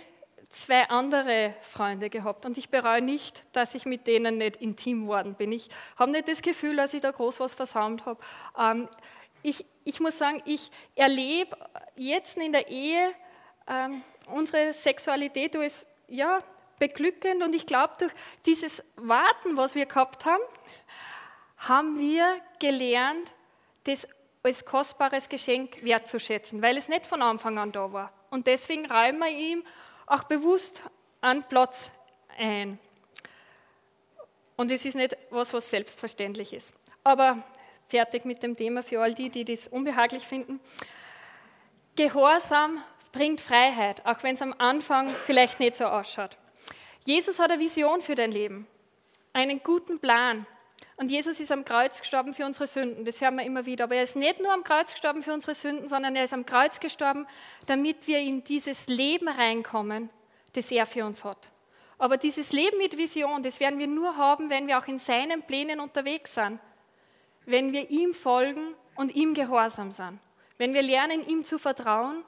zwei 0.49 0.89
andere 0.89 1.53
Freunde 1.61 2.09
gehabt 2.09 2.45
und 2.45 2.57
ich 2.57 2.69
bereue 2.69 3.01
nicht, 3.01 3.43
dass 3.51 3.75
ich 3.75 3.85
mit 3.85 4.07
denen 4.07 4.37
nicht 4.37 4.57
intim 4.57 5.07
worden 5.07 5.35
bin. 5.35 5.51
Ich 5.51 5.69
habe 5.97 6.11
nicht 6.11 6.27
das 6.27 6.41
Gefühl, 6.41 6.77
dass 6.77 6.93
ich 6.93 7.01
da 7.01 7.11
groß 7.11 7.39
was 7.39 7.53
versammelt 7.53 8.05
habe. 8.05 8.19
Ähm, 8.57 8.87
ich, 9.43 9.65
ich 9.89 9.99
muss 9.99 10.19
sagen, 10.19 10.41
ich 10.45 10.69
erlebe 10.95 11.57
jetzt 11.95 12.37
in 12.37 12.51
der 12.51 12.69
Ehe 12.69 13.11
ähm, 13.67 14.03
unsere 14.27 14.71
Sexualität 14.71 15.55
als 15.55 15.87
ja, 16.07 16.43
beglückend 16.77 17.41
und 17.43 17.55
ich 17.55 17.65
glaube, 17.65 17.95
durch 17.97 18.11
dieses 18.45 18.83
Warten, 18.97 19.57
was 19.57 19.73
wir 19.73 19.87
gehabt 19.87 20.25
haben, 20.25 20.43
haben 21.57 21.99
wir 21.99 22.39
gelernt, 22.59 23.31
das 23.85 24.07
als 24.43 24.63
kostbares 24.63 25.27
Geschenk 25.27 25.83
wertzuschätzen, 25.83 26.61
weil 26.61 26.77
es 26.77 26.87
nicht 26.87 27.07
von 27.07 27.23
Anfang 27.23 27.57
an 27.57 27.71
da 27.71 27.91
war. 27.91 28.13
Und 28.29 28.45
deswegen 28.45 28.85
räumen 28.85 29.19
wir 29.19 29.29
ihm 29.29 29.63
auch 30.05 30.23
bewusst 30.23 30.83
einen 31.19 31.43
Platz 31.43 31.91
ein. 32.37 32.77
Und 34.55 34.71
es 34.71 34.85
ist 34.85 34.95
nicht 34.95 35.17
was, 35.31 35.51
was 35.51 35.69
selbstverständlich 35.69 36.53
ist. 36.53 36.73
Aber 37.03 37.43
fertig 37.89 38.23
mit 38.23 38.43
dem 38.43 38.55
Thema 38.55 38.83
für 38.83 39.01
all 39.01 39.13
die, 39.13 39.29
die 39.29 39.43
das 39.43 39.67
unbehaglich 39.67 40.23
finden. 40.23 40.59
Gehorsam 41.95 42.83
bringt 43.11 43.41
Freiheit, 43.41 44.05
auch 44.05 44.21
wenn 44.23 44.35
es 44.35 44.41
am 44.41 44.53
Anfang 44.57 45.09
vielleicht 45.09 45.59
nicht 45.59 45.75
so 45.75 45.85
ausschaut. 45.85 46.37
Jesus 47.05 47.39
hat 47.39 47.51
eine 47.51 47.59
Vision 47.59 48.01
für 48.01 48.15
dein 48.15 48.31
Leben, 48.31 48.67
einen 49.33 49.61
guten 49.63 49.99
Plan. 49.99 50.45
Und 50.95 51.09
Jesus 51.09 51.39
ist 51.39 51.51
am 51.51 51.65
Kreuz 51.65 51.99
gestorben 52.01 52.33
für 52.33 52.45
unsere 52.45 52.67
Sünden, 52.67 53.05
das 53.05 53.21
hören 53.21 53.37
wir 53.37 53.43
immer 53.43 53.65
wieder. 53.65 53.85
Aber 53.85 53.95
er 53.95 54.03
ist 54.03 54.15
nicht 54.15 54.39
nur 54.39 54.53
am 54.53 54.63
Kreuz 54.63 54.91
gestorben 54.91 55.21
für 55.21 55.33
unsere 55.33 55.55
Sünden, 55.55 55.87
sondern 55.87 56.15
er 56.15 56.25
ist 56.25 56.33
am 56.33 56.45
Kreuz 56.45 56.79
gestorben, 56.79 57.25
damit 57.65 58.05
wir 58.05 58.19
in 58.19 58.43
dieses 58.43 58.87
Leben 58.87 59.27
reinkommen, 59.27 60.09
das 60.53 60.71
er 60.71 60.85
für 60.85 61.05
uns 61.05 61.23
hat. 61.23 61.49
Aber 61.97 62.17
dieses 62.17 62.51
Leben 62.51 62.77
mit 62.77 62.97
Vision, 62.97 63.43
das 63.43 63.59
werden 63.59 63.79
wir 63.79 63.87
nur 63.87 64.15
haben, 64.17 64.49
wenn 64.49 64.67
wir 64.67 64.77
auch 64.77 64.87
in 64.87 64.99
seinen 64.99 65.41
Plänen 65.43 65.79
unterwegs 65.79 66.35
sind. 66.35 66.59
Wenn 67.49 67.73
wir 67.73 67.89
ihm 67.89 68.13
folgen 68.13 68.75
und 68.95 69.15
ihm 69.15 69.33
gehorsam 69.33 69.91
sind. 69.91 70.19
Wenn 70.59 70.75
wir 70.75 70.83
lernen, 70.83 71.25
ihm 71.27 71.43
zu 71.43 71.57
vertrauen 71.57 72.23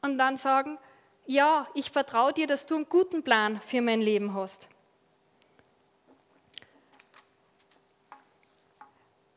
und 0.00 0.16
dann 0.16 0.38
sagen, 0.38 0.78
ja, 1.26 1.68
ich 1.74 1.90
vertraue 1.90 2.32
dir, 2.32 2.46
dass 2.46 2.64
du 2.64 2.76
einen 2.76 2.88
guten 2.88 3.22
Plan 3.22 3.60
für 3.60 3.82
mein 3.82 4.00
Leben 4.00 4.32
hast. 4.32 4.68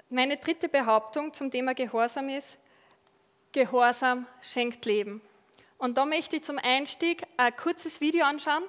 Meine 0.09 0.37
dritte 0.37 0.69
Behauptung 0.69 1.33
zum 1.33 1.51
Thema 1.51 1.73
Gehorsam 1.73 2.29
ist, 2.29 2.57
Gehorsam 3.51 4.27
schenkt 4.41 4.85
Leben. 4.85 5.21
Und 5.77 5.97
da 5.97 6.05
möchte 6.05 6.37
ich 6.37 6.43
zum 6.43 6.57
Einstieg 6.57 7.23
ein 7.35 7.53
kurzes 7.53 7.99
Video 7.99 8.23
anschauen. 8.23 8.63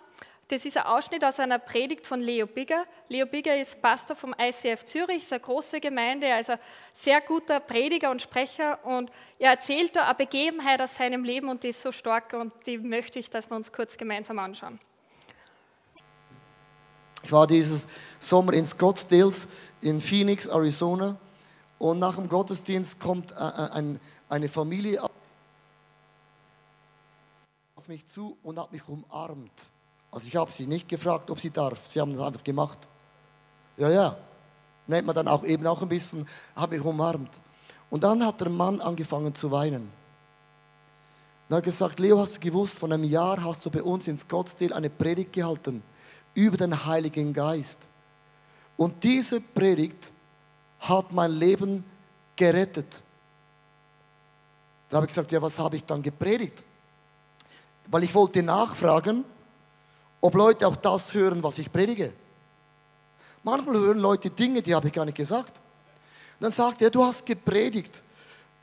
Das 0.48 0.64
ist 0.64 0.78
ein 0.78 0.84
Ausschnitt 0.84 1.22
aus 1.26 1.38
einer 1.40 1.58
Predigt 1.58 2.06
von 2.06 2.22
Leo 2.22 2.46
Bigger. 2.46 2.86
Leo 3.08 3.26
Bigger 3.26 3.60
ist 3.60 3.82
Pastor 3.82 4.16
vom 4.16 4.34
ICF 4.38 4.82
Zürich, 4.82 5.18
ist 5.18 5.32
eine 5.32 5.40
große 5.40 5.78
Gemeinde, 5.78 6.32
also 6.32 6.54
sehr 6.94 7.20
guter 7.20 7.60
Prediger 7.60 8.10
und 8.10 8.22
Sprecher. 8.22 8.82
Und 8.82 9.10
er 9.38 9.50
erzählt 9.50 9.94
da 9.94 10.06
eine 10.06 10.14
Begebenheit 10.14 10.80
aus 10.80 10.96
seinem 10.96 11.22
Leben 11.22 11.50
und 11.50 11.64
die 11.64 11.68
ist 11.68 11.82
so 11.82 11.92
stark 11.92 12.32
und 12.32 12.54
die 12.64 12.78
möchte 12.78 13.18
ich, 13.18 13.28
dass 13.28 13.50
wir 13.50 13.56
uns 13.56 13.70
kurz 13.70 13.98
gemeinsam 13.98 14.38
anschauen. 14.38 14.78
Ich 17.22 17.30
war 17.30 17.46
dieses 17.46 17.86
Sommer 18.18 18.54
in 18.54 18.64
Scottsdale 18.64 19.34
in 19.82 20.00
Phoenix, 20.00 20.46
Arizona. 20.46 21.18
Und 21.78 21.98
nach 21.98 22.16
dem 22.16 22.26
Gottesdienst 22.26 22.98
kommt 22.98 23.34
eine 23.36 24.48
Familie 24.48 25.02
auf 25.02 25.10
mich 27.86 28.06
zu 28.06 28.38
und 28.42 28.58
hat 28.58 28.72
mich 28.72 28.88
umarmt. 28.88 29.52
Also 30.10 30.26
ich 30.26 30.36
habe 30.36 30.50
sie 30.50 30.66
nicht 30.66 30.88
gefragt, 30.88 31.30
ob 31.30 31.38
sie 31.38 31.50
darf. 31.50 31.88
Sie 31.88 32.00
haben 32.00 32.14
es 32.14 32.20
einfach 32.20 32.42
gemacht. 32.42 32.88
Ja, 33.76 33.90
ja. 33.90 34.16
Nennt 34.86 35.06
man 35.06 35.14
dann 35.14 35.28
auch 35.28 35.44
eben 35.44 35.66
auch 35.66 35.82
ein 35.82 35.88
bisschen, 35.88 36.26
habe 36.56 36.76
mich 36.76 36.84
umarmt. 36.84 37.30
Und 37.90 38.04
dann 38.04 38.24
hat 38.24 38.40
der 38.40 38.48
Mann 38.48 38.80
angefangen 38.80 39.34
zu 39.34 39.50
weinen. 39.50 39.90
Und 41.48 41.56
hat 41.56 41.64
gesagt, 41.64 41.98
Leo, 42.00 42.18
hast 42.18 42.36
du 42.36 42.40
gewusst, 42.40 42.78
vor 42.78 42.90
einem 42.90 43.04
Jahr 43.04 43.42
hast 43.42 43.64
du 43.64 43.70
bei 43.70 43.82
uns 43.82 44.08
in 44.08 44.18
Scottsdale 44.18 44.74
eine 44.74 44.90
Predigt 44.90 45.32
gehalten 45.32 45.82
über 46.34 46.56
den 46.56 46.86
Heiligen 46.86 47.32
Geist. 47.32 47.88
Und 48.76 49.02
diese 49.02 49.40
Predigt 49.40 50.12
hat 50.80 51.12
mein 51.12 51.32
Leben 51.32 51.84
gerettet. 52.36 53.02
Da 54.88 54.96
habe 54.96 55.06
ich 55.06 55.08
gesagt, 55.08 55.32
ja, 55.32 55.42
was 55.42 55.58
habe 55.58 55.76
ich 55.76 55.84
dann 55.84 56.02
gepredigt? 56.02 56.64
Weil 57.90 58.04
ich 58.04 58.14
wollte 58.14 58.42
nachfragen, 58.42 59.24
ob 60.20 60.34
Leute 60.34 60.66
auch 60.66 60.76
das 60.76 61.14
hören, 61.14 61.42
was 61.42 61.58
ich 61.58 61.70
predige. 61.72 62.12
Manchmal 63.42 63.76
hören 63.76 63.98
Leute 63.98 64.30
Dinge, 64.30 64.62
die 64.62 64.74
habe 64.74 64.88
ich 64.88 64.92
gar 64.92 65.04
nicht 65.04 65.16
gesagt. 65.16 65.56
Und 65.56 66.44
dann 66.44 66.52
sagt 66.52 66.82
er, 66.82 66.90
du 66.90 67.04
hast 67.04 67.24
gepredigt. 67.24 68.02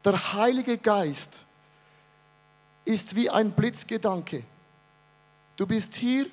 Der 0.03 0.33
Heilige 0.33 0.77
Geist 0.77 1.45
ist 2.83 3.15
wie 3.15 3.29
ein 3.29 3.51
Blitzgedanke. 3.51 4.43
Du 5.55 5.65
bist 5.65 5.95
hier 5.95 6.27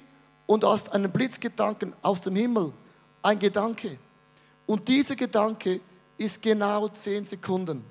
und 0.46 0.64
hast 0.64 0.92
einen 0.92 1.10
Blitzgedanken 1.10 1.94
aus 2.02 2.20
dem 2.20 2.36
Himmel, 2.36 2.72
ein 3.22 3.38
Gedanke. 3.38 3.98
Und 4.66 4.86
dieser 4.88 5.16
Gedanke 5.16 5.80
ist 6.18 6.42
genau 6.42 6.88
zehn 6.88 7.24
Sekunden. 7.24 7.84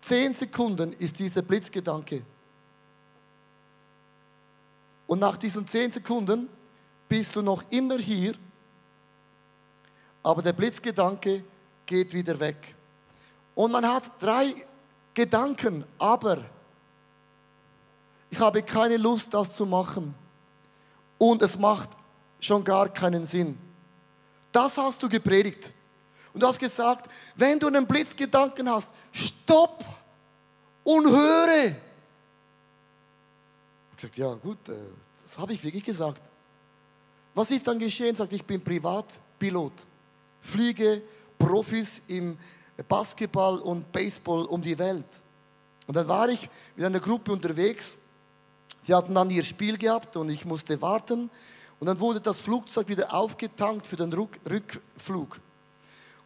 Zehn 0.00 0.34
Sekunden 0.34 0.92
ist 0.92 1.18
dieser 1.18 1.42
Blitzgedanke. 1.42 2.22
Und 5.06 5.20
nach 5.20 5.36
diesen 5.36 5.66
zehn 5.66 5.90
Sekunden 5.90 6.48
bist 7.08 7.36
du 7.36 7.42
noch 7.42 7.62
immer 7.70 7.98
hier, 7.98 8.34
aber 10.22 10.42
der 10.42 10.52
Blitzgedanke 10.52 11.44
geht 11.84 12.12
wieder 12.12 12.38
weg. 12.40 12.74
Und 13.54 13.70
man 13.70 13.86
hat 13.86 14.10
drei 14.20 14.54
Gedanken, 15.14 15.84
aber 15.98 16.44
ich 18.28 18.40
habe 18.40 18.62
keine 18.62 18.96
Lust, 18.96 19.32
das 19.32 19.54
zu 19.54 19.64
machen. 19.64 20.14
Und 21.16 21.42
es 21.42 21.58
macht 21.58 21.90
schon 22.40 22.64
gar 22.64 22.88
keinen 22.88 23.24
Sinn. 23.24 23.56
Das 24.52 24.76
hast 24.76 25.02
du 25.02 25.08
gepredigt. 25.08 25.72
Und 26.32 26.42
du 26.42 26.46
hast 26.46 26.58
gesagt, 26.58 27.10
wenn 27.34 27.58
du 27.58 27.68
einen 27.68 27.86
Blitzgedanken 27.86 28.68
hast, 28.68 28.90
stopp 29.12 29.84
und 30.84 31.08
höre. 31.08 31.76
Ich 33.96 34.02
gesagt, 34.02 34.18
ja 34.18 34.34
gut, 34.34 34.68
äh, 34.68 34.74
das 35.22 35.38
habe 35.38 35.54
ich 35.54 35.64
wirklich 35.64 35.84
gesagt. 35.84 36.20
Was 37.34 37.50
ist 37.50 37.66
dann 37.66 37.78
geschehen? 37.78 38.14
Sagt, 38.14 38.32
ich 38.34 38.44
bin 38.44 38.62
Privatpilot, 38.62 39.72
fliege 40.40 41.00
Profis 41.38 42.02
im 42.06 42.36
Basketball 42.88 43.58
und 43.58 43.90
Baseball 43.92 44.44
um 44.44 44.60
die 44.60 44.78
Welt. 44.78 45.06
Und 45.86 45.96
dann 45.96 46.06
war 46.08 46.28
ich 46.28 46.48
mit 46.76 46.84
einer 46.84 47.00
Gruppe 47.00 47.32
unterwegs. 47.32 47.96
Die 48.86 48.94
hatten 48.94 49.14
dann 49.14 49.30
ihr 49.30 49.42
Spiel 49.42 49.78
gehabt 49.78 50.16
und 50.16 50.28
ich 50.28 50.44
musste 50.44 50.80
warten. 50.82 51.30
Und 51.80 51.86
dann 51.86 51.98
wurde 51.98 52.20
das 52.20 52.38
Flugzeug 52.38 52.88
wieder 52.88 53.14
aufgetankt 53.14 53.86
für 53.86 53.96
den 53.96 54.12
Rückflug. 54.12 55.40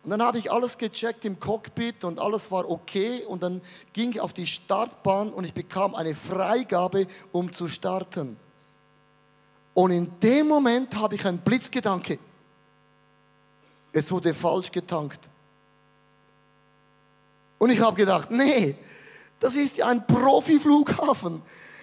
Und 0.02 0.10
dann 0.10 0.22
habe 0.22 0.38
ich 0.38 0.50
alles 0.50 0.78
gecheckt 0.78 1.24
im 1.24 1.38
Cockpit 1.38 2.04
und 2.04 2.20
alles 2.20 2.50
war 2.50 2.70
okay. 2.70 3.22
Und 3.24 3.42
dann 3.42 3.60
ging 3.92 4.12
ich 4.12 4.20
auf 4.20 4.32
die 4.32 4.46
Startbahn 4.46 5.30
und 5.30 5.44
ich 5.44 5.52
bekam 5.52 5.94
eine 5.94 6.14
Freigabe, 6.14 7.06
um 7.32 7.52
zu 7.52 7.68
starten. 7.68 8.38
Und 9.74 9.90
in 9.90 10.18
dem 10.20 10.48
Moment 10.48 10.96
habe 10.96 11.14
ich 11.14 11.26
einen 11.26 11.38
Blitzgedanke. 11.38 12.18
Es 13.92 14.10
wurde 14.10 14.32
falsch 14.32 14.72
getankt. 14.72 15.28
Und 17.58 17.70
ich 17.70 17.80
habe 17.80 17.96
gedacht, 17.96 18.30
nee, 18.30 18.76
das 19.38 19.54
ist 19.54 19.76
ja 19.76 19.86
ein 19.86 20.06
Profi-Flughafen. 20.06 21.42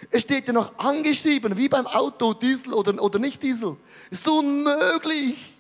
Es 0.10 0.24
steht 0.24 0.48
ja 0.48 0.54
noch 0.54 0.78
angeschrieben, 0.80 1.56
wie 1.58 1.70
beim 1.70 1.86
Auto, 1.86 2.34
Diesel 2.34 2.74
oder, 2.74 3.02
oder 3.02 3.20
nicht 3.20 3.44
Diesel. 3.44 3.78
Ist 4.10 4.28
unmöglich. 4.28 5.57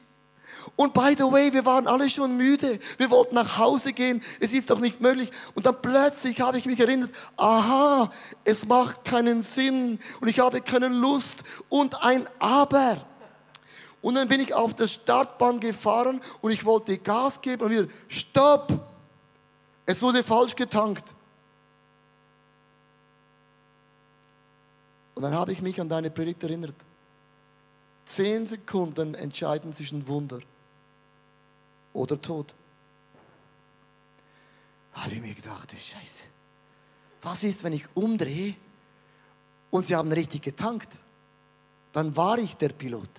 Und 0.75 0.93
by 0.93 1.15
the 1.17 1.23
way, 1.23 1.53
wir 1.53 1.65
waren 1.65 1.87
alle 1.87 2.09
schon 2.09 2.37
müde. 2.37 2.79
Wir 2.97 3.09
wollten 3.09 3.35
nach 3.35 3.57
Hause 3.57 3.93
gehen. 3.93 4.21
Es 4.39 4.53
ist 4.53 4.69
doch 4.69 4.79
nicht 4.79 5.01
möglich. 5.01 5.31
Und 5.55 5.65
dann 5.65 5.81
plötzlich 5.81 6.41
habe 6.41 6.57
ich 6.57 6.65
mich 6.65 6.79
erinnert, 6.79 7.11
aha, 7.37 8.11
es 8.43 8.65
macht 8.65 9.05
keinen 9.05 9.41
Sinn 9.41 9.99
und 10.19 10.27
ich 10.27 10.39
habe 10.39 10.61
keine 10.61 10.89
Lust 10.89 11.43
und 11.69 12.01
ein 12.03 12.27
Aber. 12.39 13.05
Und 14.01 14.15
dann 14.15 14.27
bin 14.27 14.39
ich 14.39 14.53
auf 14.53 14.73
das 14.73 14.93
Startbahn 14.93 15.59
gefahren 15.59 16.21
und 16.41 16.51
ich 16.51 16.65
wollte 16.65 16.97
Gas 16.97 17.41
geben 17.41 17.63
und 17.63 17.71
wieder, 17.71 17.87
stopp! 18.07 18.79
Es 19.85 20.01
wurde 20.01 20.21
falsch 20.21 20.55
getankt. 20.55 21.15
Und 25.15 25.23
dann 25.23 25.33
habe 25.33 25.51
ich 25.51 25.61
mich 25.61 25.79
an 25.81 25.89
deine 25.89 26.11
Predigt 26.11 26.43
erinnert. 26.43 26.75
Zehn 28.05 28.45
Sekunden 28.45 29.15
entscheiden 29.15 29.73
zwischen 29.73 30.07
Wunder 30.07 30.39
oder 31.97 32.21
Tod. 32.21 32.53
Habe 34.93 35.13
ich 35.13 35.21
mir 35.21 35.33
gedacht, 35.33 35.71
Scheiße. 35.71 36.23
Was 37.21 37.43
ist, 37.43 37.63
wenn 37.63 37.73
ich 37.73 37.85
umdrehe 37.95 38.55
und 39.69 39.85
sie 39.85 39.95
haben 39.95 40.11
richtig 40.11 40.43
getankt? 40.43 40.89
Dann 41.91 42.15
war 42.15 42.37
ich 42.37 42.55
der 42.55 42.69
Pilot. 42.69 43.09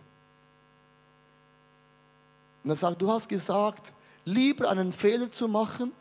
Und 2.62 2.70
er 2.70 2.76
sagt, 2.76 3.02
du 3.02 3.10
hast 3.10 3.28
gesagt, 3.28 3.92
lieber 4.24 4.70
einen 4.70 4.92
Fehler 4.92 5.30
zu 5.30 5.48
machen, 5.48 5.92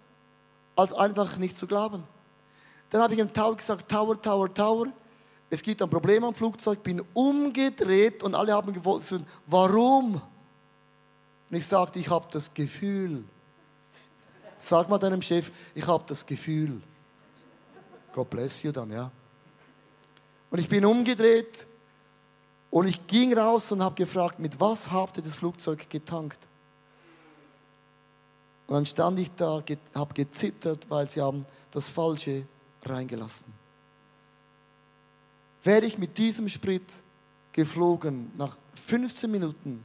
als 0.76 0.94
einfach 0.94 1.38
nicht 1.38 1.56
zu 1.56 1.66
glauben. 1.66 2.04
Dann 2.90 3.02
habe 3.02 3.14
ich 3.14 3.20
im 3.20 3.34
Tower 3.34 3.56
gesagt, 3.56 3.90
Tower, 3.90 4.22
Tower, 4.22 4.54
Tower. 4.54 4.88
Es 5.50 5.62
gibt 5.62 5.82
ein 5.82 5.90
Problem 5.90 6.24
am 6.24 6.36
Flugzeug, 6.36 6.84
bin 6.84 7.02
umgedreht 7.14 8.22
und 8.22 8.36
alle 8.36 8.54
haben 8.54 8.74
gewollt, 8.74 9.04
warum? 9.46 10.22
Und 11.50 11.58
ich 11.58 11.66
sagte, 11.66 12.00
ich 12.00 12.10
habe 12.10 12.28
das 12.32 12.54
Gefühl. 12.54 13.24
Sag 14.58 14.90
mal 14.90 14.98
deinem 14.98 15.22
Chef, 15.22 15.52
ich 15.76 15.88
habe 15.88 16.04
das 16.08 16.26
Gefühl. 16.26 16.82
God 18.14 18.30
bless 18.30 18.64
you 18.64 18.72
dann, 18.72 18.92
ja. 18.92 19.12
Und 20.50 20.60
ich 20.60 20.68
bin 20.68 20.84
umgedreht 20.86 21.68
und 22.70 22.88
ich 22.88 23.06
ging 23.08 23.38
raus 23.38 23.72
und 23.72 23.84
habe 23.84 23.96
gefragt, 23.96 24.40
mit 24.40 24.60
was 24.60 24.92
habt 24.92 25.18
ihr 25.18 25.24
das 25.24 25.36
Flugzeug 25.36 25.90
getankt? 25.90 26.40
Und 28.68 28.76
dann 28.76 28.86
stand 28.86 29.20
ich 29.20 29.32
da, 29.32 29.64
habe 29.96 30.14
gezittert, 30.14 30.90
weil 30.90 31.10
sie 31.10 31.22
haben 31.22 31.46
das 31.72 31.88
Falsche 31.88 32.46
reingelassen. 32.84 33.54
Wäre 35.64 35.86
ich 35.86 35.98
mit 35.98 36.18
diesem 36.18 36.50
Sprit 36.50 36.92
geflogen, 37.52 38.32
nach 38.38 38.58
15 38.88 39.30
Minuten 39.30 39.84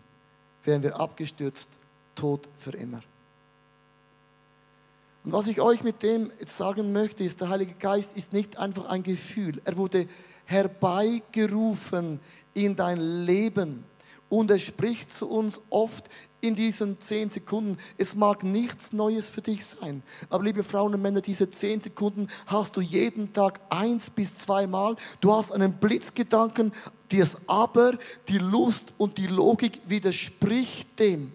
wären 0.64 0.82
wir 0.82 0.98
abgestürzt, 0.98 1.68
tot 2.14 2.48
für 2.58 2.72
immer. 2.72 3.02
Und 5.24 5.32
was 5.32 5.46
ich 5.46 5.60
euch 5.60 5.84
mit 5.84 6.02
dem 6.02 6.30
jetzt 6.40 6.56
sagen 6.56 6.92
möchte, 6.92 7.22
ist, 7.22 7.40
der 7.40 7.48
Heilige 7.48 7.74
Geist 7.74 8.16
ist 8.16 8.32
nicht 8.32 8.58
einfach 8.58 8.86
ein 8.86 9.02
Gefühl. 9.02 9.60
Er 9.64 9.76
wurde 9.76 10.08
herbeigerufen 10.46 12.18
in 12.54 12.74
dein 12.74 12.98
Leben. 12.98 13.84
Und 14.28 14.50
er 14.50 14.58
spricht 14.58 15.12
zu 15.12 15.28
uns 15.28 15.60
oft 15.68 16.08
in 16.40 16.54
diesen 16.54 16.98
zehn 17.00 17.28
Sekunden. 17.28 17.76
Es 17.98 18.14
mag 18.14 18.42
nichts 18.42 18.92
Neues 18.92 19.28
für 19.28 19.42
dich 19.42 19.64
sein. 19.64 20.02
Aber 20.30 20.42
liebe 20.42 20.64
Frauen 20.64 20.94
und 20.94 21.02
Männer, 21.02 21.20
diese 21.20 21.50
zehn 21.50 21.82
Sekunden 21.82 22.28
hast 22.46 22.76
du 22.76 22.80
jeden 22.80 23.32
Tag 23.34 23.60
eins 23.68 24.08
bis 24.08 24.36
zweimal. 24.36 24.96
Du 25.20 25.32
hast 25.34 25.52
einen 25.52 25.74
Blitzgedanken, 25.74 26.72
das 27.18 27.36
Aber, 27.46 27.98
die 28.28 28.38
Lust 28.38 28.92
und 28.98 29.18
die 29.18 29.26
Logik 29.26 29.80
widerspricht 29.86 30.98
dem. 30.98 31.34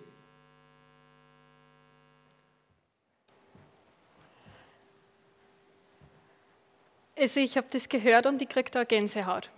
Also 7.18 7.40
ich 7.40 7.58
habe 7.58 7.68
das 7.72 7.90
gehört 7.90 8.28
und 8.28 8.42
ich 8.42 8.50
kriege 8.50 8.70
da 8.70 8.84
Gänsehaut. 8.84 9.50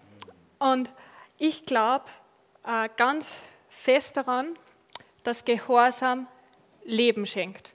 Und 0.60 0.90
ich 1.38 1.64
glaube, 1.64 2.06
äh, 2.64 2.90
ganz 2.96 3.40
fest 3.70 4.16
daran, 4.16 4.54
dass 5.24 5.44
Gehorsam 5.44 6.28
Leben 6.86 7.26
schenkt. 7.26 7.74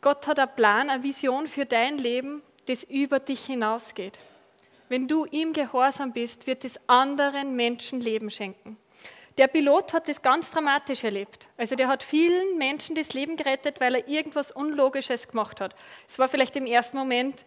Gott 0.00 0.26
hat 0.26 0.38
einen 0.38 0.54
Plan, 0.54 0.88
eine 0.88 1.02
Vision 1.02 1.46
für 1.46 1.66
dein 1.66 1.98
Leben, 1.98 2.42
das 2.66 2.84
über 2.84 3.18
dich 3.18 3.44
hinausgeht. 3.46 4.18
Wenn 4.90 5.06
du 5.06 5.24
ihm 5.26 5.52
gehorsam 5.52 6.12
bist, 6.12 6.48
wird 6.48 6.64
es 6.64 6.80
anderen 6.88 7.54
Menschen 7.54 8.00
Leben 8.00 8.28
schenken. 8.28 8.76
Der 9.38 9.46
Pilot 9.46 9.92
hat 9.92 10.08
das 10.08 10.20
ganz 10.20 10.50
dramatisch 10.50 11.04
erlebt. 11.04 11.46
Also 11.56 11.76
der 11.76 11.86
hat 11.86 12.02
vielen 12.02 12.58
Menschen 12.58 12.96
das 12.96 13.12
Leben 13.12 13.36
gerettet, 13.36 13.80
weil 13.80 13.94
er 13.94 14.08
irgendwas 14.08 14.50
Unlogisches 14.50 15.28
gemacht 15.28 15.60
hat. 15.60 15.76
Es 16.08 16.18
war 16.18 16.26
vielleicht 16.26 16.56
im 16.56 16.66
ersten 16.66 16.98
Moment 16.98 17.44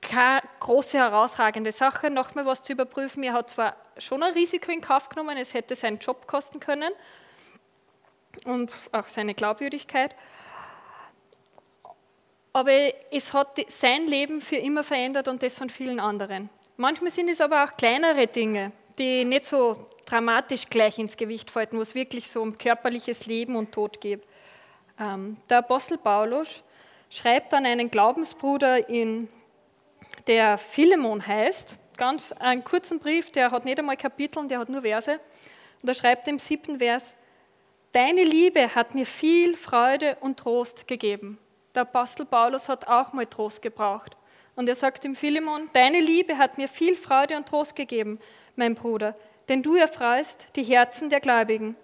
keine 0.00 0.42
große 0.58 0.98
herausragende 0.98 1.70
Sache, 1.70 2.10
nochmal 2.10 2.44
was 2.44 2.64
zu 2.64 2.72
überprüfen. 2.72 3.22
Er 3.22 3.34
hat 3.34 3.50
zwar 3.50 3.76
schon 3.96 4.24
ein 4.24 4.32
Risiko 4.32 4.72
in 4.72 4.80
Kauf 4.80 5.08
genommen, 5.08 5.36
es 5.38 5.54
hätte 5.54 5.76
seinen 5.76 6.00
Job 6.00 6.26
kosten 6.26 6.58
können 6.58 6.92
und 8.46 8.72
auch 8.90 9.06
seine 9.06 9.34
Glaubwürdigkeit, 9.34 10.16
aber 12.52 12.72
es 13.12 13.32
hat 13.32 13.60
sein 13.68 14.08
Leben 14.08 14.40
für 14.40 14.56
immer 14.56 14.82
verändert 14.82 15.28
und 15.28 15.40
das 15.40 15.56
von 15.56 15.70
vielen 15.70 16.00
anderen. 16.00 16.50
Manchmal 16.76 17.10
sind 17.10 17.28
es 17.28 17.40
aber 17.40 17.64
auch 17.64 17.76
kleinere 17.76 18.26
Dinge, 18.26 18.72
die 18.98 19.24
nicht 19.24 19.46
so 19.46 19.86
dramatisch 20.06 20.68
gleich 20.68 20.98
ins 20.98 21.16
Gewicht 21.16 21.50
fällt, 21.50 21.72
wo 21.72 21.80
es 21.80 21.94
wirklich 21.94 22.28
so 22.28 22.42
um 22.42 22.58
körperliches 22.58 23.26
Leben 23.26 23.56
und 23.56 23.72
Tod 23.72 24.00
geht. 24.00 24.22
Ähm, 24.98 25.36
der 25.48 25.58
Apostel 25.58 25.98
Paulus 25.98 26.62
schreibt 27.10 27.54
an 27.54 27.64
einen 27.64 27.90
Glaubensbruder, 27.90 28.88
in, 28.88 29.28
der 30.26 30.58
Philemon 30.58 31.24
heißt, 31.24 31.76
ganz 31.96 32.32
einen 32.32 32.64
kurzen 32.64 32.98
Brief, 32.98 33.30
der 33.30 33.50
hat 33.50 33.64
nicht 33.64 33.78
einmal 33.78 33.96
Kapitel, 33.96 34.46
der 34.48 34.58
hat 34.58 34.68
nur 34.68 34.82
Verse. 34.82 35.20
Und 35.82 35.88
er 35.88 35.94
schreibt 35.94 36.26
im 36.28 36.38
siebten 36.38 36.78
Vers, 36.78 37.14
Deine 37.92 38.24
Liebe 38.24 38.74
hat 38.74 38.96
mir 38.96 39.06
viel 39.06 39.56
Freude 39.56 40.16
und 40.20 40.38
Trost 40.40 40.88
gegeben. 40.88 41.38
Der 41.76 41.82
Apostel 41.82 42.26
Paulus 42.26 42.68
hat 42.68 42.88
auch 42.88 43.12
mal 43.12 43.26
Trost 43.26 43.62
gebraucht. 43.62 44.16
Und 44.56 44.68
er 44.68 44.74
sagt 44.74 45.04
dem 45.04 45.14
Philemon, 45.14 45.68
Deine 45.72 46.00
Liebe 46.00 46.38
hat 46.38 46.58
mir 46.58 46.68
viel 46.68 46.96
Freude 46.96 47.36
und 47.36 47.48
Trost 47.48 47.74
gegeben, 47.74 48.20
mein 48.56 48.74
Bruder, 48.74 49.16
denn 49.48 49.62
du 49.62 49.74
erfreust 49.74 50.46
die 50.56 50.62
Herzen 50.62 51.10
der 51.10 51.20
Gläubigen. 51.20 51.76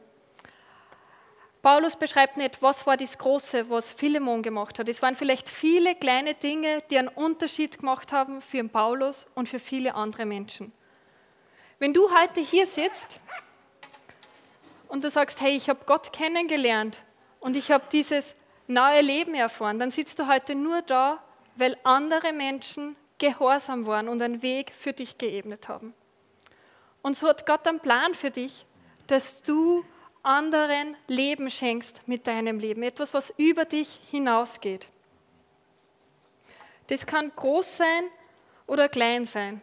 Paulus 1.63 1.97
beschreibt 1.97 2.39
nicht, 2.39 2.63
was 2.63 2.87
war 2.87 2.97
das 2.97 3.19
Große, 3.19 3.69
was 3.69 3.93
Philemon 3.93 4.43
gemacht 4.43 4.79
hat. 4.79 4.89
Es 4.89 5.03
waren 5.03 5.15
vielleicht 5.15 5.49
viele 5.49 5.95
kleine 5.95 6.33
Dinge, 6.33 6.83
die 6.91 6.97
einen 6.97 7.09
Unterschied 7.09 7.79
gemacht 7.79 8.13
haben 8.13 8.41
für 8.41 8.65
Paulus 8.65 9.27
und 9.35 9.49
für 9.49 9.59
viele 9.59 9.95
andere 9.95 10.25
Menschen. 10.25 10.73
Wenn 11.79 11.93
du 11.93 12.11
heute 12.15 12.41
hier 12.41 12.65
sitzt 12.65 13.21
und 14.89 15.05
du 15.05 15.11
sagst, 15.11 15.43
hey, 15.43 15.55
ich 15.55 15.69
habe 15.69 15.81
Gott 15.85 16.15
kennengelernt 16.15 16.99
und 17.41 17.57
ich 17.57 17.71
habe 17.71 17.85
dieses 17.93 18.37
neue 18.67 19.03
Leben 19.03 19.35
erfahren, 19.35 19.79
dann 19.79 19.91
sitzt 19.91 20.19
du 20.19 20.27
heute 20.27 20.55
nur 20.55 20.81
da, 20.83 21.23
weil 21.61 21.77
andere 21.85 22.33
Menschen 22.33 22.97
gehorsam 23.19 23.87
waren 23.87 24.09
und 24.09 24.21
einen 24.23 24.43
Weg 24.43 24.73
für 24.75 24.93
dich 24.93 25.19
geebnet 25.19 25.69
haben. 25.69 25.95
Und 27.03 27.17
so 27.17 27.29
hat 27.29 27.47
Gott 27.47 27.67
einen 27.67 27.81
Plan 27.81 28.15
für 28.15 28.31
dich, 28.31 28.67
dass 29.07 29.43
du 29.43 29.85
anderen 30.23 30.97
Leben 31.07 31.51
schenkst 31.51 32.03
mit 32.07 32.27
deinem 32.27 32.59
Leben. 32.59 32.83
Etwas, 32.83 33.15
was 33.15 33.33
über 33.37 33.65
dich 33.65 34.01
hinausgeht. 34.11 34.87
Das 36.89 37.07
kann 37.07 37.33
groß 37.35 37.77
sein 37.79 38.05
oder 38.67 38.89
klein 38.89 39.25
sein. 39.25 39.61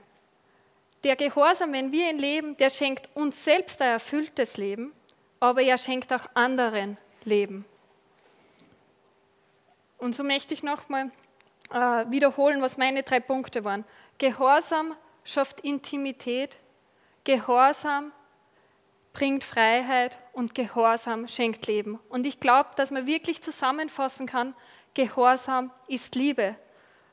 Der 1.03 1.15
Gehorsam, 1.15 1.73
wenn 1.73 1.91
wir 1.91 2.09
ihn 2.09 2.17
leben, 2.17 2.55
der 2.55 2.69
schenkt 2.69 3.09
uns 3.15 3.43
selbst 3.43 3.81
ein 3.81 3.89
erfülltes 3.89 4.57
Leben, 4.57 4.93
aber 5.39 5.61
er 5.61 5.77
schenkt 5.77 6.11
auch 6.11 6.27
anderen 6.33 6.97
Leben. 7.23 7.65
Und 9.97 10.15
so 10.15 10.23
möchte 10.23 10.53
ich 10.53 10.63
nochmal 10.63 11.11
wiederholen, 11.69 12.61
was 12.61 12.77
meine 12.77 13.03
drei 13.03 13.19
Punkte 13.19 13.63
waren. 13.63 13.85
Gehorsam 14.17 14.95
schafft 15.23 15.61
Intimität, 15.61 16.57
Gehorsam 17.23 18.11
bringt 19.13 19.43
Freiheit 19.43 20.17
und 20.33 20.55
Gehorsam 20.55 21.27
schenkt 21.27 21.67
Leben. 21.67 21.99
Und 22.09 22.25
ich 22.25 22.39
glaube, 22.39 22.69
dass 22.75 22.91
man 22.91 23.07
wirklich 23.07 23.41
zusammenfassen 23.41 24.27
kann, 24.27 24.55
Gehorsam 24.93 25.71
ist 25.87 26.15
Liebe. 26.15 26.55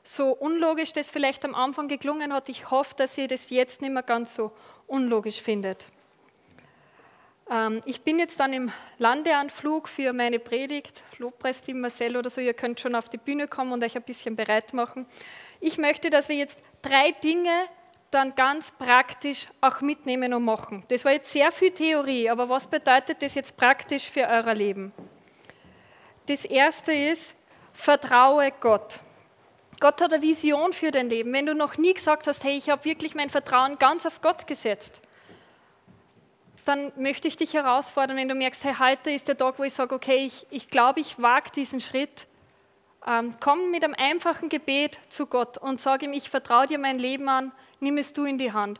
So 0.03 0.31
unlogisch 0.31 0.93
das 0.93 1.09
vielleicht 1.09 1.43
am 1.45 1.55
Anfang 1.55 1.87
geklungen 1.87 2.31
hat, 2.31 2.47
ich 2.47 2.69
hoffe, 2.69 2.93
dass 2.95 3.17
ihr 3.17 3.27
das 3.27 3.49
jetzt 3.49 3.81
nicht 3.81 3.91
mehr 3.91 4.03
ganz 4.03 4.35
so 4.35 4.51
unlogisch 4.85 5.41
findet. 5.41 5.87
Ähm, 7.49 7.81
ich 7.85 8.01
bin 8.01 8.19
jetzt 8.19 8.39
dann 8.39 8.53
im 8.53 8.71
Landeanflug 8.97 9.87
für 9.87 10.13
meine 10.13 10.39
Predigt. 10.39 11.03
Lobpreisteam 11.17 11.81
Marcel 11.81 12.17
oder 12.17 12.29
so, 12.29 12.41
ihr 12.41 12.53
könnt 12.53 12.79
schon 12.79 12.95
auf 12.95 13.09
die 13.09 13.17
Bühne 13.17 13.47
kommen 13.47 13.71
und 13.71 13.83
euch 13.83 13.95
ein 13.95 14.03
bisschen 14.03 14.35
bereit 14.35 14.73
machen. 14.73 15.05
Ich 15.59 15.77
möchte, 15.77 16.09
dass 16.09 16.29
wir 16.29 16.35
jetzt 16.35 16.59
drei 16.81 17.11
Dinge 17.11 17.51
dann 18.11 18.35
ganz 18.35 18.71
praktisch 18.71 19.47
auch 19.61 19.81
mitnehmen 19.81 20.33
und 20.33 20.43
machen. 20.43 20.83
Das 20.87 21.03
war 21.05 21.11
jetzt 21.11 21.31
sehr 21.31 21.51
viel 21.51 21.71
Theorie, 21.71 22.29
aber 22.29 22.47
was 22.49 22.67
bedeutet 22.67 23.21
das 23.21 23.35
jetzt 23.35 23.57
praktisch 23.57 24.09
für 24.09 24.21
euer 24.21 24.53
Leben? 24.53 24.93
Das 26.27 26.45
erste 26.45 26.93
ist, 26.93 27.35
vertraue 27.73 28.51
Gott. 28.59 28.99
Gott 29.79 30.01
hat 30.01 30.13
eine 30.13 30.23
Vision 30.23 30.71
für 30.71 30.91
dein 30.91 31.09
Leben. 31.09 31.33
Wenn 31.33 31.45
du 31.45 31.53
noch 31.53 31.77
nie 31.77 31.93
gesagt 31.93 32.25
hast, 32.27 32.43
hey, 32.43 32.57
ich 32.57 32.69
habe 32.69 32.85
wirklich 32.85 33.13
mein 33.13 33.29
Vertrauen 33.29 33.77
ganz 33.77 34.05
auf 34.05 34.21
Gott 34.21 34.47
gesetzt, 34.47 35.01
dann 36.65 36.91
möchte 36.97 37.27
ich 37.27 37.37
dich 37.37 37.53
herausfordern, 37.53 38.17
wenn 38.17 38.27
du 38.27 38.35
merkst, 38.35 38.63
hey, 38.63 38.75
heute 38.79 39.11
ist 39.11 39.27
der 39.27 39.37
Tag, 39.37 39.59
wo 39.59 39.63
ich 39.63 39.73
sage, 39.73 39.95
okay, 39.95 40.17
ich, 40.17 40.47
ich 40.49 40.67
glaube, 40.67 40.99
ich 40.99 41.21
wage 41.21 41.51
diesen 41.51 41.79
Schritt. 41.79 42.27
Ähm, 43.07 43.35
komm 43.39 43.71
mit 43.71 43.83
einem 43.83 43.93
einfachen 43.95 44.49
Gebet 44.49 44.99
zu 45.09 45.27
Gott 45.27 45.57
und 45.59 45.79
sag 45.79 46.01
ihm, 46.01 46.11
ich 46.11 46.29
vertraue 46.29 46.65
dir 46.67 46.79
mein 46.79 46.97
Leben 46.97 47.29
an 47.29 47.51
nimm 47.79 47.97
es 47.97 48.13
du 48.13 48.25
in 48.25 48.37
die 48.37 48.51
Hand. 48.51 48.79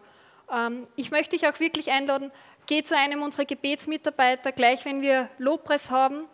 Ähm, 0.51 0.87
ich 0.95 1.11
möchte 1.11 1.37
dich 1.37 1.47
auch 1.47 1.59
wirklich 1.59 1.91
einladen, 1.91 2.31
geh 2.65 2.83
zu 2.83 2.97
einem 2.97 3.21
unserer 3.21 3.45
Gebetsmitarbeiter, 3.45 4.51
gleich 4.51 4.85
wenn 4.85 5.01
wir 5.01 5.29
Lobpreis 5.37 5.89
haben. 5.89 6.25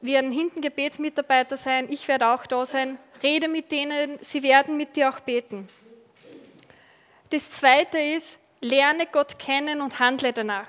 Wir 0.00 0.14
werden 0.14 0.32
hinten 0.32 0.60
Gebetsmitarbeiter 0.60 1.56
sein, 1.56 1.90
ich 1.90 2.06
werde 2.08 2.28
auch 2.28 2.46
da 2.46 2.66
sein. 2.66 2.98
Rede 3.22 3.48
mit 3.48 3.72
denen, 3.72 4.18
sie 4.20 4.42
werden 4.42 4.76
mit 4.76 4.96
dir 4.96 5.08
auch 5.08 5.20
beten. 5.20 5.68
Das 7.30 7.50
zweite 7.50 7.98
ist, 7.98 8.38
lerne 8.66 9.06
Gott 9.06 9.38
kennen 9.38 9.80
und 9.80 9.98
handle 9.98 10.32
danach. 10.32 10.68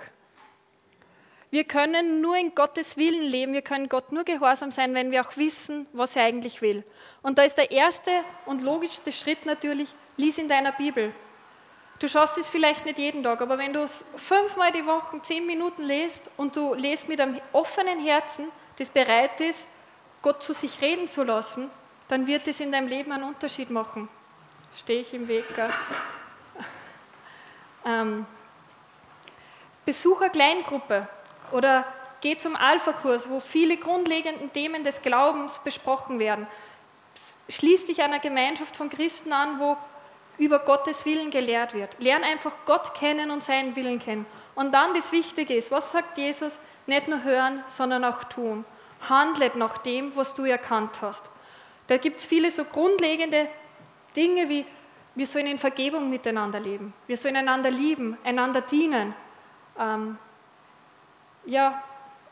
Wir 1.50 1.64
können 1.64 2.20
nur 2.20 2.36
in 2.36 2.54
Gottes 2.54 2.98
Willen 2.98 3.24
leben, 3.24 3.54
wir 3.54 3.62
können 3.62 3.88
Gott 3.88 4.12
nur 4.12 4.26
gehorsam 4.26 4.72
sein, 4.72 4.94
wenn 4.94 5.12
wir 5.12 5.26
auch 5.26 5.38
wissen, 5.38 5.88
was 5.94 6.16
er 6.16 6.24
eigentlich 6.24 6.62
will. 6.62 6.84
Und 7.22 7.38
da 7.38 7.44
ist 7.44 7.58
der 7.58 7.72
erste 7.72 8.12
und 8.46 8.62
logischste 8.62 9.12
Schritt 9.14 9.46
natürlich, 9.46 9.90
lies 10.18 10.38
in 10.38 10.50
deiner 10.50 10.74
Bibel. 10.74 11.14
Du 12.00 12.08
schaffst 12.08 12.38
es 12.38 12.50
vielleicht 12.50 12.86
nicht 12.86 13.00
jeden 13.00 13.24
Tag, 13.24 13.42
aber 13.42 13.58
wenn 13.58 13.74
du 13.74 13.82
es 13.82 14.06
fünfmal 14.18 14.72
die 14.72 14.86
Woche 14.86 15.22
zehn 15.22 15.48
Minuten 15.48 15.84
lest 15.84 16.30
und 16.38 16.56
du 16.56 16.74
lest 16.74 17.08
mit 17.08 17.20
einem 17.22 17.40
offenen 17.54 18.00
Herzen, 18.06 18.50
das 18.78 18.90
bereit 18.90 19.40
ist, 19.40 19.66
Gott 20.22 20.44
zu 20.44 20.54
sich 20.54 20.82
reden 20.82 21.08
zu 21.08 21.24
lassen, 21.24 21.72
dann 22.10 22.28
wird 22.28 22.48
es 22.48 22.60
in 22.60 22.72
deinem 22.72 22.88
Leben 22.88 23.12
einen 23.12 23.24
Unterschied 23.24 23.70
machen. 23.70 24.10
Stehe 24.76 25.00
ich 25.00 25.14
im 25.14 25.28
Weg? 25.28 25.46
Ähm, 27.86 28.26
eine 29.86 30.30
Kleingruppe 30.30 31.08
oder 31.52 31.86
geh 32.22 32.36
zum 32.36 32.56
Alpha-Kurs, 32.56 33.30
wo 33.30 33.40
viele 33.40 33.78
grundlegende 33.78 34.50
Themen 34.50 34.84
des 34.84 35.02
Glaubens 35.02 35.60
besprochen 35.60 36.20
werden. 36.20 36.48
Schließ 37.50 37.86
dich 37.86 38.02
einer 38.02 38.20
Gemeinschaft 38.20 38.76
von 38.76 38.90
Christen 38.90 39.32
an, 39.32 39.60
wo 39.60 39.78
über 40.38 40.60
Gottes 40.60 41.06
Willen 41.06 41.32
gelehrt 41.32 41.74
wird. 41.74 41.96
Lern 42.00 42.24
einfach 42.24 42.52
Gott 42.66 42.94
kennen 42.94 43.32
und 43.32 43.44
seinen 43.44 43.76
Willen 43.76 44.00
kennen. 44.00 44.26
Und 44.56 44.74
dann 44.74 44.94
das 44.94 45.12
Wichtige 45.12 45.56
ist, 45.56 45.72
was 45.72 45.92
sagt 45.92 46.18
Jesus? 46.18 46.60
Nicht 46.86 47.08
nur 47.08 47.24
hören, 47.24 47.63
sondern 47.68 48.04
auch 48.04 48.24
tun. 48.26 48.66
Handlet 49.10 49.56
nach 49.56 49.78
dem, 49.80 50.16
was 50.16 50.36
du 50.36 50.44
erkannt 50.44 51.02
hast. 51.02 51.26
Da 51.88 51.98
gibt 51.98 52.20
es 52.20 52.26
viele 52.26 52.52
so 52.52 52.66
grundlegende 52.66 53.50
Dinge 54.16 54.50
wie, 54.50 54.66
wir 55.18 55.26
sollen 55.26 55.48
in 55.48 55.58
Vergebung 55.58 56.12
miteinander 56.12 56.60
leben. 56.60 56.94
Wir 57.08 57.18
sollen 57.18 57.36
einander 57.38 57.72
lieben, 57.72 58.18
einander 58.24 58.62
dienen. 58.62 59.16
Ähm, 59.80 60.18
ja, 61.46 61.82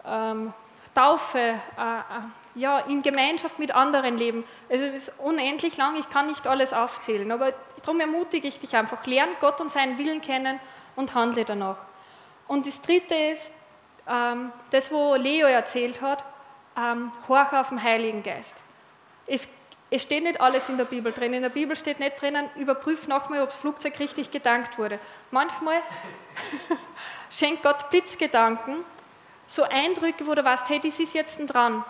ähm, 0.05 0.53
Taufe, 0.93 1.39
äh, 1.39 1.51
äh, 1.51 2.03
ja, 2.53 2.79
in 2.79 3.01
Gemeinschaft 3.01 3.57
mit 3.57 3.73
anderen 3.73 4.19
leben. 4.19 4.43
Also 4.69 4.85
es 4.85 5.07
ist 5.07 5.19
unendlich 5.19 5.77
lang, 5.77 5.95
ich 5.97 6.09
kann 6.09 6.27
nicht 6.27 6.45
alles 6.45 6.73
aufzählen, 6.73 7.31
aber 7.31 7.53
darum 7.83 7.99
ermutige 7.99 8.47
ich 8.47 8.59
dich 8.59 8.75
einfach, 8.75 9.05
lern 9.07 9.29
Gott 9.41 9.59
und 9.61 9.71
seinen 9.71 9.97
Willen 9.97 10.21
kennen 10.21 10.59
und 10.95 11.15
handle 11.15 11.43
danach. 11.43 11.77
Und 12.47 12.67
das 12.67 12.81
Dritte 12.81 13.15
ist, 13.15 13.51
ähm, 14.07 14.51
das, 14.69 14.91
wo 14.91 15.15
Leo 15.15 15.47
erzählt 15.47 16.01
hat, 16.01 16.23
ähm, 16.77 17.11
horch 17.27 17.51
auf 17.51 17.69
den 17.69 17.81
Heiligen 17.81 18.21
Geist. 18.21 18.61
Es, 19.25 19.49
es 19.95 20.03
steht 20.03 20.23
nicht 20.23 20.41
alles 20.41 20.67
in 20.67 20.77
der 20.77 20.85
Bibel 20.85 21.13
drin. 21.13 21.33
In 21.33 21.41
der 21.41 21.49
Bibel 21.49 21.75
steht 21.75 21.99
nicht 21.99 22.21
drinnen, 22.21 22.49
überprüf 22.55 23.07
nochmal, 23.07 23.41
ob 23.41 23.47
das 23.47 23.57
Flugzeug 23.57 23.97
richtig 23.99 24.29
gedankt 24.29 24.77
wurde. 24.77 24.99
Manchmal 25.31 25.81
schenkt 27.29 27.63
Gott 27.63 27.89
Blitzgedanken, 27.89 28.83
so 29.47 29.63
Eindrücke, 29.63 30.27
wo 30.27 30.35
du 30.35 30.43
weißt, 30.43 30.67
hey, 30.69 30.79
das 30.79 30.99
ist 30.99 31.13
jetzt 31.13 31.37
dran. 31.47 31.85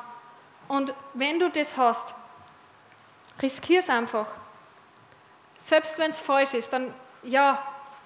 Und 0.68 0.94
wenn 1.16 1.40
du 1.40 1.50
das 1.50 1.78
hast, 1.78 2.14
riskier 3.42 3.80
es 3.80 3.90
einfach. 3.90 4.28
Selbst 5.58 5.98
wenn 5.98 6.12
es 6.12 6.20
falsch 6.20 6.54
ist, 6.54 6.74
dann 6.74 6.94
ja, 7.24 7.60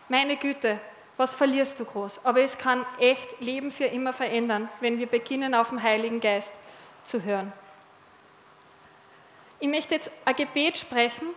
meine 0.08 0.38
Güte, 0.38 0.80
was 1.18 1.36
verlierst 1.36 1.78
du 1.78 1.84
groß? 1.84 2.22
Aber 2.24 2.40
es 2.40 2.58
kann 2.58 2.86
echt 3.00 3.42
Leben 3.42 3.70
für 3.70 3.86
immer 3.86 4.14
verändern, 4.14 4.70
wenn 4.80 4.98
wir 4.98 5.08
beginnen, 5.08 5.54
auf 5.54 5.70
den 5.70 5.84
Heiligen 5.84 6.22
Geist 6.22 6.54
zu 7.04 7.22
hören. 7.22 7.52
Ich 9.60 9.68
möchte 9.68 9.96
jetzt 9.96 10.12
ein 10.24 10.36
Gebet 10.36 10.78
sprechen 10.78 11.28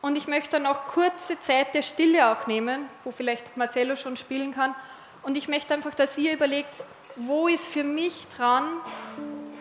und 0.00 0.16
ich 0.16 0.26
möchte 0.28 0.50
dann 0.50 0.66
auch 0.66 0.86
kurze 0.86 1.38
Zeit 1.38 1.74
der 1.74 1.82
Stille 1.82 2.32
auch 2.32 2.46
nehmen, 2.46 2.86
wo 3.04 3.10
vielleicht 3.10 3.56
Marcello 3.56 3.96
schon 3.96 4.16
spielen 4.16 4.52
kann. 4.52 4.74
Und 5.22 5.36
ich 5.36 5.48
möchte 5.48 5.74
einfach, 5.74 5.94
dass 5.94 6.16
ihr 6.16 6.32
überlegt, 6.32 6.84
wo 7.16 7.48
ist 7.48 7.68
für 7.68 7.84
mich 7.84 8.28
dran, 8.28 8.64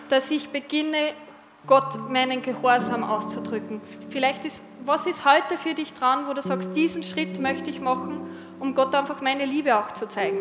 dass 0.10 0.32
ich 0.32 0.50
beginne, 0.50 1.14
Gott 1.66 2.10
meinen 2.10 2.42
Gehorsam 2.42 3.04
auszudrücken. 3.04 3.82
Vielleicht 4.10 4.46
ist, 4.46 4.64
Was 4.86 5.06
ist 5.06 5.26
heute 5.26 5.58
für 5.58 5.74
dich 5.74 5.94
dran, 5.94 6.26
wo 6.28 6.34
du 6.34 6.42
sagst, 6.42 6.74
diesen 6.74 7.04
Schritt 7.04 7.42
möchte 7.42 7.70
ich 7.70 7.82
machen, 7.82 8.30
um 8.62 8.74
Gott 8.74 8.96
einfach 8.96 9.20
meine 9.20 9.44
Liebe 9.44 9.76
auch 9.76 9.92
zu 9.92 10.08
zeigen? 10.08 10.38